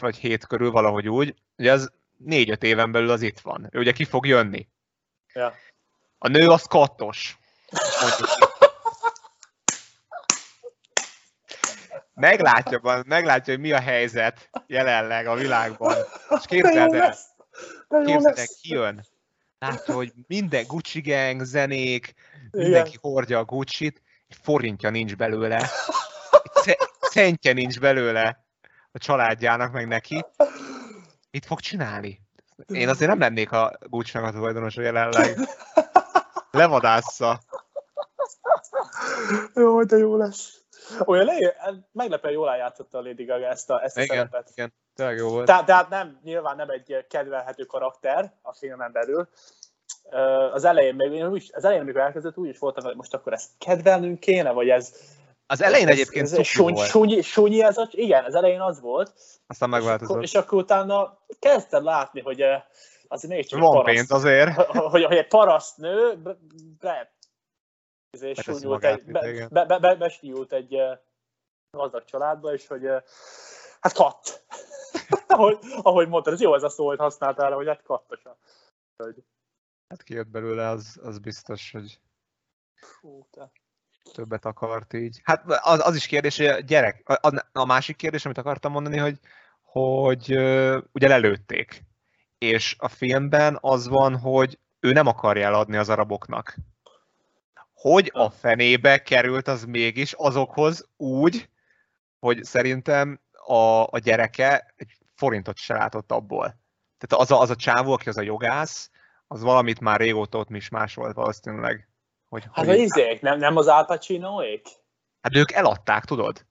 vagy 0.00 0.16
7 0.16 0.46
körül 0.46 0.70
valahogy 0.70 1.08
úgy, 1.08 1.34
ugye 1.56 1.72
az 1.72 1.92
4-5 2.26 2.62
éven 2.62 2.92
belül 2.92 3.10
az 3.10 3.22
itt 3.22 3.40
van. 3.40 3.68
Ő 3.70 3.78
ugye 3.78 3.92
ki 3.92 4.04
fog 4.04 4.26
jönni. 4.26 4.68
Ja. 5.32 5.54
A 6.18 6.28
nő 6.28 6.50
az 6.50 6.62
kattos. 6.62 7.38
Meglátja, 12.14 13.02
meglátja, 13.06 13.52
hogy 13.54 13.62
mi 13.62 13.72
a 13.72 13.80
helyzet 13.80 14.50
jelenleg 14.66 15.26
a 15.26 15.34
világban. 15.34 15.96
És 16.38 16.46
képzeld 16.46 16.94
el, 16.94 17.16
képzeld 18.04 18.38
el, 18.38 18.46
kijön. 18.60 19.06
Látja, 19.58 19.94
hogy 19.94 20.12
minden 20.26 20.66
Gucci 20.66 21.00
gang, 21.00 21.44
zenék, 21.44 22.14
Igen. 22.50 22.64
mindenki 22.64 22.98
hordja 23.00 23.38
a 23.38 23.44
Gucci-t, 23.44 24.02
egy 24.28 24.36
forintja 24.42 24.90
nincs 24.90 25.16
belőle, 25.16 25.56
egy 26.30 26.62
ce- 26.62 26.90
centje 27.10 27.52
nincs 27.52 27.80
belőle 27.80 28.44
a 28.92 28.98
családjának, 28.98 29.72
meg 29.72 29.86
neki. 29.86 30.24
Mit 31.30 31.46
fog 31.46 31.60
csinálni? 31.60 32.20
Én 32.66 32.88
azért 32.88 33.10
nem 33.10 33.18
lennék 33.18 33.52
a 33.52 33.78
Gucci-nak 33.80 34.26
a 34.26 34.32
tulajdonosa 34.32 34.82
jelenleg. 34.82 35.38
Levadásza. 36.50 37.40
Jó, 39.54 39.84
de 39.84 39.96
jó 39.96 40.16
lesz. 40.16 40.62
Olyan 41.04 41.24
le, 41.24 41.54
meglepően 41.92 42.32
jól 42.32 42.50
eljátszotta 42.50 42.98
a 42.98 43.02
Lady 43.02 43.24
Gaga 43.24 43.46
ezt 43.46 43.70
a, 43.70 43.82
ezt 43.84 43.96
a 43.96 44.00
Igen, 44.00 44.16
szerepet. 44.16 44.50
igen, 44.54 44.74
tényleg 44.94 45.16
jó 45.16 45.28
volt. 45.28 45.46
Tehát, 45.46 45.66
tehát 45.66 45.88
nem, 45.88 46.20
nyilván 46.22 46.56
nem 46.56 46.70
egy 46.70 47.06
kedvelhető 47.08 47.64
karakter 47.64 48.32
a 48.42 48.52
filmen 48.52 48.92
belül. 48.92 49.28
Az 50.52 50.64
elején, 50.64 50.94
még, 50.94 51.28
úgy, 51.30 51.50
az 51.54 51.64
elején, 51.64 51.82
amikor 51.82 52.00
elkezdett, 52.00 52.36
úgy 52.38 52.48
is 52.48 52.58
voltam, 52.58 52.84
hogy 52.84 52.96
most 52.96 53.14
akkor 53.14 53.32
ezt 53.32 53.50
kedvelnünk 53.58 54.20
kéne, 54.20 54.50
vagy 54.50 54.68
ez... 54.68 54.94
Az 55.46 55.62
elején 55.62 55.88
ez, 55.88 55.92
egyébként 55.94 56.24
ez, 56.24 56.30
cuki 56.32 56.42
sunyi, 56.44 56.72
volt, 56.72 56.88
sunyi, 56.88 57.20
sunyi, 57.22 57.62
ez 57.62 57.76
a, 57.78 57.88
igen, 57.90 58.24
az 58.24 58.34
elején 58.34 58.60
az 58.60 58.80
volt. 58.80 59.12
aztán 59.16 59.42
És 59.48 59.56
akkor, 59.58 59.68
megváltozott. 59.68 60.22
és 60.22 60.34
akkor 60.34 60.58
utána 60.58 61.18
kezdted 61.38 61.82
látni, 61.82 62.20
hogy 62.20 62.42
azért 63.08 63.32
mégiscsak 63.32 63.58
egy 63.58 63.64
Van 63.64 63.74
paraszt- 63.74 63.94
pénz 63.96 64.10
azért. 64.10 64.54
hogy, 64.92 65.04
hogy 65.04 65.16
egy 65.16 65.28
paraszt-nő 65.28 66.22
be, 66.80 67.12
Beteszi 68.10 68.42
súnyult 68.42 68.84
egy, 68.84 69.04
be, 69.04 69.48
be, 69.48 69.64
be, 69.64 69.78
be, 69.78 69.94
besúnyult 69.94 70.52
egy 70.52 70.74
eh, 70.74 70.98
gazdag 71.70 72.04
családba, 72.04 72.52
és 72.52 72.66
hogy 72.66 72.86
eh, 72.86 73.02
hát 73.80 73.92
katt. 73.92 74.44
ahogy, 75.26 75.58
ahogy 75.82 76.08
mondtad, 76.08 76.32
ez 76.32 76.40
jó 76.40 76.54
ez 76.54 76.62
a 76.62 76.68
szó, 76.68 76.86
hogy 76.86 76.98
használtál, 76.98 77.52
hogy 77.52 77.66
hát 77.66 77.82
kattos 77.82 78.24
a 78.24 78.38
hölgy. 78.96 79.24
Hát 79.88 80.02
kijött 80.02 80.28
belőle, 80.28 80.68
az, 80.68 80.98
az 81.02 81.18
biztos, 81.18 81.72
hogy 81.72 82.00
Fú, 82.74 83.26
te. 83.30 83.50
többet 84.12 84.44
akart 84.44 84.92
így. 84.92 85.20
Hát 85.24 85.44
az, 85.46 85.86
az 85.86 85.96
is 85.96 86.06
kérdés, 86.06 86.36
hogy 86.36 86.46
a 86.46 86.60
gyerek, 86.60 87.02
a, 87.08 87.42
a 87.52 87.64
másik 87.64 87.96
kérdés, 87.96 88.24
amit 88.24 88.38
akartam 88.38 88.72
mondani, 88.72 88.98
hogy, 88.98 89.18
hogy 89.62 90.32
ugye 90.92 91.08
lelőtték. 91.08 91.84
És 92.38 92.76
a 92.78 92.88
filmben 92.88 93.58
az 93.60 93.88
van, 93.88 94.16
hogy 94.18 94.58
ő 94.80 94.92
nem 94.92 95.06
akarja 95.06 95.46
eladni 95.46 95.76
az 95.76 95.88
araboknak. 95.88 96.56
Hogy 97.80 98.10
a 98.14 98.30
fenébe 98.30 99.02
került 99.02 99.48
az 99.48 99.64
mégis 99.64 100.12
azokhoz 100.12 100.88
úgy, 100.96 101.50
hogy 102.18 102.44
szerintem 102.44 103.20
a, 103.32 103.82
a 103.90 103.98
gyereke 103.98 104.72
egy 104.76 104.96
forintot 105.14 105.56
se 105.56 105.74
látott 105.74 106.12
abból. 106.12 106.60
Tehát 106.98 107.24
az 107.24 107.30
a, 107.30 107.40
az 107.40 107.50
a 107.50 107.56
csávó, 107.56 107.92
aki 107.92 108.08
az 108.08 108.16
a 108.16 108.22
jogász, 108.22 108.90
az 109.26 109.42
valamit 109.42 109.80
már 109.80 110.00
régóta 110.00 110.38
ott 110.38 110.50
is 110.50 110.68
másolt 110.68 111.14
valószínűleg. 111.14 111.88
Hogy, 112.28 112.44
Hát 112.44 112.54
hogy 112.54 112.68
az 112.68 112.76
izék, 112.76 113.20
nem, 113.20 113.38
nem 113.38 113.56
az 113.56 113.66
Al 113.66 113.84
Pacinoék? 113.84 114.66
Hát 115.20 115.36
ők 115.36 115.52
eladták, 115.52 116.04
tudod? 116.04 116.46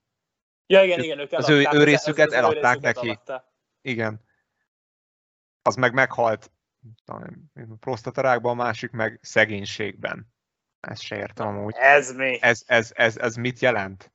Ja, 0.66 0.84
igen, 0.84 1.04
igen, 1.04 1.20
ők 1.20 1.32
Az 1.32 1.50
ő- 1.50 1.54
eladták, 1.60 1.74
ő 1.74 1.84
részüket 1.84 2.28
az- 2.28 2.34
az 2.34 2.38
eladták 2.38 2.72
részüket 2.74 2.96
neki. 2.96 3.08
eladták. 3.08 3.44
Igen. 3.82 4.22
Az 5.62 5.76
meg 5.76 5.94
meghalt 5.94 6.52
prostatarákban, 7.80 8.52
a 8.52 8.64
másik 8.64 8.92
meg 8.92 9.20
szegénységben. 9.22 10.36
Ezt 10.80 11.02
se 11.02 11.16
értem 11.16 11.48
amúgy. 11.48 11.76
Ez 11.78 12.12
mi? 12.12 12.38
Ez, 12.42 12.64
ez, 12.66 12.92
ez, 12.96 13.18
ez 13.18 13.36
mit 13.36 13.60
jelent? 13.60 14.12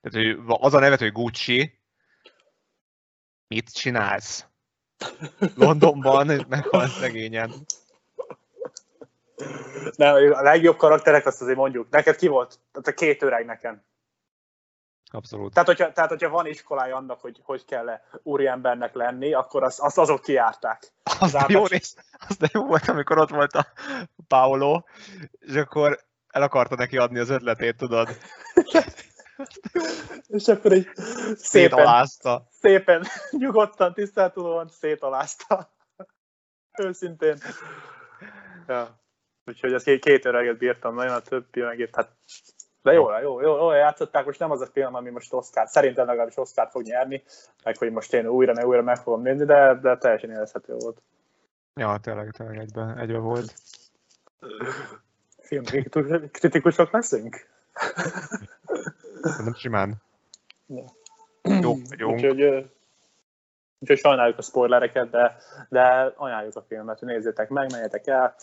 Tehát, 0.00 0.26
hogy 0.26 0.56
az 0.60 0.74
a 0.74 0.78
nevet, 0.78 0.98
hogy 0.98 1.12
Gucci, 1.12 1.80
mit 3.46 3.72
csinálsz? 3.72 4.46
Londonban 5.54 6.26
meghalt 6.48 6.90
szegényen. 6.90 7.52
Nem, 9.96 10.14
a 10.14 10.42
legjobb 10.42 10.76
karakterek, 10.76 11.26
azt 11.26 11.40
azért 11.40 11.56
mondjuk. 11.56 11.90
Neked 11.90 12.16
ki 12.16 12.26
volt? 12.26 12.60
Tehát 12.72 12.88
a 12.88 12.92
két 12.92 13.22
öreg 13.22 13.44
nekem. 13.44 13.84
Abszolút. 15.14 15.52
Tehát 15.52 15.68
hogyha, 15.68 15.92
tehát, 15.92 16.10
hogyha 16.10 16.28
van 16.28 16.46
iskolája 16.46 16.96
annak, 16.96 17.20
hogy 17.20 17.40
hogy 17.42 17.64
kell 17.64 17.88
-e 17.88 18.02
úriembernek 18.22 18.94
lenni, 18.94 19.32
akkor 19.32 19.62
azt, 19.62 19.80
azt 19.80 19.98
azok 19.98 20.22
kiárták. 20.22 20.92
Az 21.02 21.18
de 21.18 21.26
Zárt- 21.26 21.50
jó, 21.50 21.66
néz, 21.66 21.94
az 22.28 22.36
de 22.36 22.48
jó 22.52 22.66
volt, 22.66 22.88
amikor 22.88 23.18
ott 23.18 23.30
volt 23.30 23.52
a 23.52 23.66
Paolo, 24.28 24.82
és 25.38 25.54
akkor 25.54 25.98
el 26.26 26.42
akarta 26.42 26.74
neki 26.74 26.96
adni 26.96 27.18
az 27.18 27.30
ötletét, 27.30 27.76
tudod? 27.76 28.08
És 30.26 30.48
akkor 30.48 30.72
így 30.72 30.88
szépen, 31.36 32.06
szépen, 32.60 33.04
nyugodtan, 33.30 33.92
tiszteltudóan 33.92 34.68
szétalázta. 34.68 35.74
Őszintén. 36.78 37.38
Ja. 38.66 39.02
Úgyhogy 39.44 39.72
ez 39.72 39.82
két, 39.82 40.24
öreget 40.24 40.58
bírtam 40.58 40.94
nagyon, 40.94 41.14
a 41.14 41.20
többi 41.20 41.60
meg 41.60 41.88
hát 41.92 42.16
de 42.84 42.92
jó, 42.92 43.18
jó, 43.18 43.40
jó, 43.40 43.56
jó, 43.56 43.72
játszották, 43.72 44.24
most 44.24 44.38
nem 44.38 44.50
az 44.50 44.60
a 44.60 44.66
film, 44.66 44.94
ami 44.94 45.10
most 45.10 45.32
Oscar, 45.32 45.68
szerintem 45.68 46.06
legalábbis 46.06 46.36
Oscar 46.36 46.68
fog 46.70 46.82
nyerni, 46.82 47.22
meg 47.64 47.76
hogy 47.76 47.92
most 47.92 48.12
én 48.12 48.26
újra, 48.26 48.52
ne 48.52 48.66
újra 48.66 48.82
meg 48.82 48.96
fogom 48.96 49.22
nézni, 49.22 49.44
de, 49.44 49.78
de 49.82 49.96
teljesen 49.96 50.30
élvezhető 50.30 50.74
volt. 50.78 51.02
Ja, 51.74 51.98
tényleg, 52.02 52.30
tényleg 52.30 52.58
egyben, 52.58 52.98
egyben 52.98 53.22
volt. 53.22 53.54
Filmkritikusok 55.38 56.90
leszünk? 56.90 57.46
Nem 59.22 59.54
simán. 59.54 60.02
Ja. 60.66 60.84
Jó 61.42 61.74
vagyunk. 61.88 62.14
Úgyhogy, 62.14 62.70
úgyhogy 63.78 63.98
sajnáljuk 63.98 64.38
a 64.38 64.42
spoilereket, 64.42 65.10
de, 65.10 65.36
de 65.68 66.12
ajánljuk 66.16 66.56
a 66.56 66.64
filmet, 66.68 66.98
hogy 66.98 67.08
nézzétek 67.08 67.48
meg, 67.48 67.70
menjetek 67.70 68.06
el. 68.06 68.34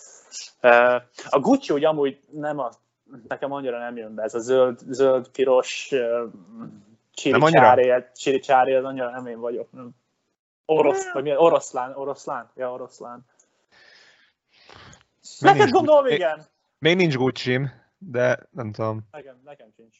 A 1.29 1.39
Gucci 1.39 1.73
úgy 1.73 1.85
amúgy 1.85 2.19
nem 2.31 2.59
a, 2.59 2.69
nekem 3.28 3.51
annyira 3.51 3.80
nem 3.80 3.97
jön 3.97 4.16
be, 4.16 4.24
ez 4.24 4.34
a 4.34 4.39
zöld, 4.39 4.80
zöld 4.88 5.30
piros 5.30 5.88
csiri 7.12 7.32
Nem 7.32 7.41
annyira? 7.41 7.62
csári, 7.62 8.05
csiri 8.16 8.39
csári, 8.39 8.74
az 8.74 8.84
annyira 8.84 9.09
nem 9.09 9.28
én 9.28 9.39
vagyok. 9.39 9.72
Nem. 9.72 9.91
Orosz, 10.66 11.12
vagy 11.12 11.24
milyen, 11.24 11.38
oroszlán, 11.38 11.95
oroszlán, 11.95 12.51
ja, 12.55 12.72
oroszlán. 12.72 13.26
Még 15.41 15.51
Neked 15.53 15.70
gondolom, 15.70 16.01
Gucci. 16.01 16.16
igen. 16.16 16.45
Még 16.80 16.95
nincs 16.95 17.16
gucci 17.16 17.59
de 17.97 18.47
nem 18.51 18.72
tudom, 18.72 19.07
Nekem, 19.12 19.41
nekem 19.43 19.72
sincs. 19.76 19.97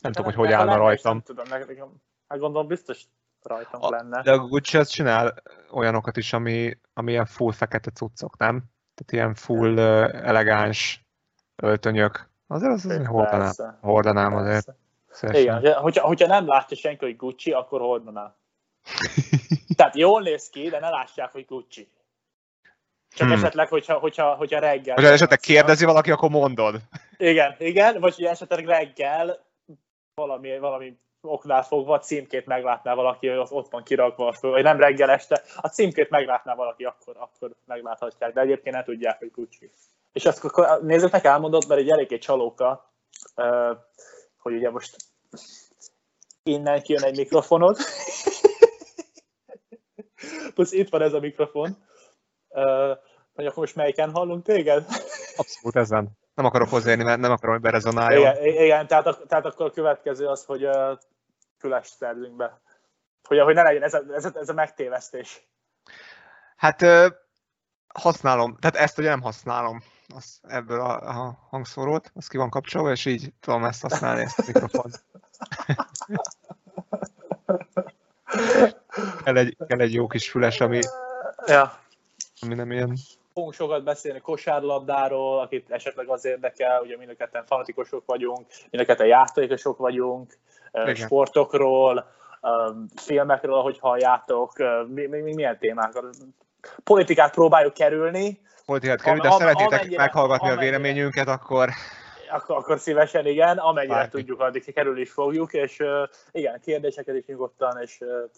nem 0.00 0.12
tudom, 0.12 0.24
hogy 0.26 0.34
hogy 0.34 0.52
állna 0.52 0.76
rajtam. 0.76 1.12
Nem 1.12 1.22
tudom, 1.22 1.46
nekem, 1.48 1.94
hát 2.28 2.38
gondolom 2.38 2.66
biztos 2.66 3.04
rajtam 3.42 3.82
A- 3.82 3.90
lenne. 3.90 4.22
De 4.22 4.32
a 4.32 4.38
Gucci 4.38 4.76
az 4.76 4.88
csinál 4.88 5.42
olyanokat 5.70 6.16
is, 6.16 6.32
ami, 6.32 6.78
ami 6.92 7.10
ilyen 7.10 7.26
full 7.26 7.52
fekete 7.52 7.90
cuccok, 7.90 8.36
nem? 8.36 8.64
Tehát 8.98 9.12
ilyen 9.12 9.34
full 9.34 9.78
elegáns 10.24 11.04
öltönyök. 11.56 12.28
Azért 12.46 12.72
az, 12.72 12.84
az 12.86 13.06
hordanám, 13.06 13.52
hordanám 13.80 14.34
azért. 14.34 14.74
Szívesen. 15.10 15.40
Igen, 15.40 15.74
hogyha- 15.74 16.06
hogyha, 16.06 16.26
nem 16.26 16.46
látja 16.46 16.76
senki, 16.76 17.04
hogy 17.04 17.16
Gucci, 17.16 17.52
akkor 17.52 17.80
hordaná. 17.80 18.34
Tehát 19.76 19.96
jól 19.96 20.22
néz 20.22 20.48
ki, 20.48 20.68
de 20.68 20.78
ne 20.78 20.88
lássák, 20.88 21.32
hogy 21.32 21.44
Gucci. 21.46 21.88
Csak 23.10 23.28
Hmm. 23.28 23.36
esetleg, 23.36 23.68
hogyha, 23.68 23.98
hogyha, 23.98 24.34
hogyha 24.34 24.58
reggel... 24.58 24.94
Hogyha 24.94 25.10
esetleg 25.10 25.38
kérdezi 25.38 25.84
valaki, 25.84 26.10
akkor 26.10 26.30
mondod. 26.30 26.80
Igen, 27.16 27.54
igen, 27.58 28.00
vagy 28.00 28.14
hogy 28.14 28.24
esetleg 28.24 28.66
reggel 28.66 29.46
valami, 30.14 30.58
valami 30.58 30.98
oknál 31.20 31.62
fogva 31.62 31.94
a 31.94 31.98
címkét 31.98 32.46
meglátná 32.46 32.94
valaki, 32.94 33.28
hogy 33.28 33.46
ott, 33.50 33.70
van 33.70 33.82
kirakva, 33.82 34.34
vagy 34.40 34.62
nem 34.62 34.78
reggel 34.78 35.10
este, 35.10 35.42
a 35.56 35.68
címkét 35.68 36.10
meglátná 36.10 36.54
valaki, 36.54 36.84
akkor, 36.84 37.16
akkor 37.18 37.54
megláthatják, 37.64 38.32
de 38.32 38.40
egyébként 38.40 38.74
nem 38.74 38.84
tudják, 38.84 39.18
hogy 39.18 39.30
Gucci. 39.30 39.70
És 40.12 40.26
azt 40.26 40.44
akkor 40.44 40.82
nézzétek, 40.82 41.24
elmondott, 41.24 41.66
mert 41.66 41.80
egy 41.80 41.90
eléggé 41.90 42.18
csalóka, 42.18 42.92
hogy 44.38 44.54
ugye 44.54 44.70
most 44.70 44.96
innen 46.42 46.82
kijön 46.82 47.04
egy 47.04 47.16
mikrofonod. 47.16 47.76
Plusz 50.54 50.72
itt 50.72 50.88
van 50.88 51.02
ez 51.02 51.12
a 51.12 51.20
mikrofon. 51.20 51.76
Hogy 53.34 53.46
akkor 53.46 53.58
most 53.58 53.74
melyiken 53.74 54.10
hallunk 54.10 54.44
téged? 54.44 54.86
Abszolút 55.36 55.76
ezen. 55.76 56.18
Nem 56.38 56.46
akarok 56.46 56.68
hozzáérni, 56.68 57.02
mert 57.02 57.20
nem 57.20 57.30
akarom, 57.30 57.54
hogy 57.54 57.64
berezonáljon. 57.64 58.36
Igen, 58.36 58.62
igen 58.62 58.86
tehát, 58.86 59.18
tehát 59.28 59.44
akkor 59.44 59.66
a 59.66 59.70
következő 59.70 60.26
az, 60.26 60.44
hogy 60.44 60.64
uh, 60.64 60.98
fülest 61.58 61.96
szerzünk 61.96 62.36
be. 62.36 62.60
Hogy, 63.24 63.40
hogy 63.40 63.54
ne 63.54 63.62
legyen 63.62 63.82
ez 63.82 63.94
a, 63.94 64.02
ez, 64.14 64.24
a, 64.24 64.30
ez 64.34 64.48
a 64.48 64.52
megtévesztés. 64.52 65.48
Hát 66.56 66.82
ö, 66.82 67.08
használom, 67.94 68.56
tehát 68.60 68.76
ezt 68.76 68.98
ugye 68.98 69.08
nem 69.08 69.20
használom 69.20 69.82
az, 70.14 70.40
ebből 70.42 70.80
a, 70.80 71.08
a 71.08 71.38
hangszórót, 71.50 72.10
az 72.14 72.26
ki 72.26 72.36
van 72.36 72.50
kapcsolva, 72.50 72.90
és 72.90 73.04
így 73.04 73.32
tudom 73.40 73.64
ezt 73.64 73.82
használni, 73.82 74.20
ezt 74.20 74.38
a 74.38 74.42
mikrofont. 74.46 75.04
kell, 79.24 79.36
egy, 79.36 79.56
kell 79.66 79.80
egy 79.80 79.92
jó 79.92 80.06
kis 80.06 80.30
füles, 80.30 80.60
ami, 80.60 80.80
Ja. 81.46 81.78
ami 82.40 82.54
nem 82.54 82.72
ilyen... 82.72 82.96
Fogunk 83.38 83.56
sokat 83.56 83.84
beszélni 83.84 84.20
kosárlabdáról, 84.20 85.40
akit 85.40 85.70
esetleg 85.70 86.08
az 86.08 86.24
érdekel, 86.24 86.80
ugye 86.82 86.96
mind 86.96 87.10
a 87.10 87.14
ketten 87.14 87.44
fanatikusok 87.46 88.02
vagyunk, 88.06 88.46
mind 88.70 88.82
a 88.82 88.86
ketten 88.86 89.06
játékosok 89.06 89.78
vagyunk, 89.78 90.38
Igen. 90.72 90.94
sportokról, 90.94 92.10
filmekről, 92.96 93.54
ahogy 93.54 93.78
halljátok, 93.78 94.52
mi, 94.88 95.06
mi, 95.06 95.20
mi, 95.20 95.34
milyen 95.34 95.58
témákról. 95.58 96.10
Politikát 96.84 97.34
próbáljuk 97.34 97.74
kerülni, 97.74 98.40
Politikát 98.66 99.02
kerül, 99.02 99.20
de 99.20 99.28
am- 99.28 99.38
szeretnétek 99.38 99.96
meghallgatni 99.96 100.48
a 100.48 100.56
véleményünket, 100.56 101.28
akkor 101.28 101.68
akkor, 102.30 102.56
akkor 102.56 102.78
szívesen 102.78 103.26
igen, 103.26 103.58
amennyire 103.58 103.94
Bármi. 103.94 104.10
tudjuk, 104.10 104.40
addig 104.40 104.74
kerül 104.74 105.00
is 105.00 105.10
fogjuk, 105.10 105.52
és 105.52 105.78
uh, 105.78 106.08
igen, 106.30 106.60
kérdéseket 106.60 107.14
is 107.14 107.24
nyugodtan, 107.26 107.80
és 107.82 107.98
uh, 108.00 108.30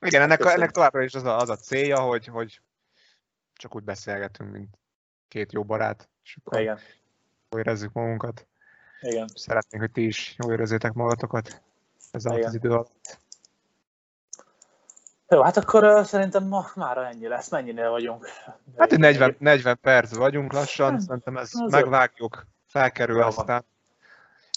igen, 0.00 0.22
ennek, 0.22 0.38
Köszönöm. 0.38 0.60
ennek 0.60 0.70
továbbra 0.70 1.02
is 1.02 1.14
az 1.14 1.24
a, 1.24 1.36
az 1.36 1.50
a 1.50 1.56
célja, 1.56 1.98
hogy, 1.98 2.26
hogy 2.26 2.60
csak 3.58 3.74
úgy 3.74 3.82
beszélgetünk, 3.84 4.50
mint 4.50 4.78
két 5.28 5.52
jó 5.52 5.64
barát, 5.64 6.08
és 6.24 6.38
akkor 6.44 6.60
igen, 6.60 6.78
jól 7.50 7.60
érezzük 7.60 7.92
magunkat. 7.92 8.46
igen. 9.00 9.26
Szeretnénk, 9.34 9.82
hogy 9.82 9.92
ti 9.92 10.06
is 10.06 10.34
jól 10.38 10.52
érezzétek 10.52 10.92
magatokat 10.92 11.62
ez 12.10 12.24
alatt 12.26 12.44
az 12.44 12.54
idő 12.54 12.70
alatt. 12.70 13.18
Jó, 15.28 15.42
hát 15.42 15.56
akkor 15.56 15.84
uh, 15.84 16.04
szerintem 16.04 16.46
ma 16.46 16.70
már 16.74 16.98
ennyi 16.98 17.28
lesz. 17.28 17.50
Mennyinél 17.50 17.90
vagyunk? 17.90 18.26
Hát 18.76 18.92
egy 18.92 18.98
40, 18.98 19.36
40 19.38 19.78
perc 19.80 20.14
vagyunk 20.14 20.52
lassan, 20.52 20.90
Hát, 20.90 21.00
szerintem 21.00 21.36
ez 21.36 21.50
az 21.54 21.72
megvágjuk, 21.72 22.46
felkerül 22.66 23.14
Jó 23.16 23.20
van. 23.20 23.28
aztán. 23.28 23.64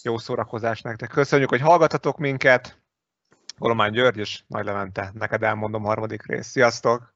Jó 0.03 0.17
szórakozás 0.17 0.81
nektek. 0.81 1.09
Köszönjük, 1.09 1.49
hogy 1.49 1.61
hallgatatok 1.61 2.17
minket. 2.17 2.79
Golomány 3.57 3.91
György 3.91 4.17
és 4.17 4.43
Nagy 4.47 4.65
Levente, 4.65 5.11
neked 5.13 5.43
elmondom 5.43 5.83
harmadik 5.83 6.25
rész. 6.25 6.47
Sziasztok! 6.47 7.10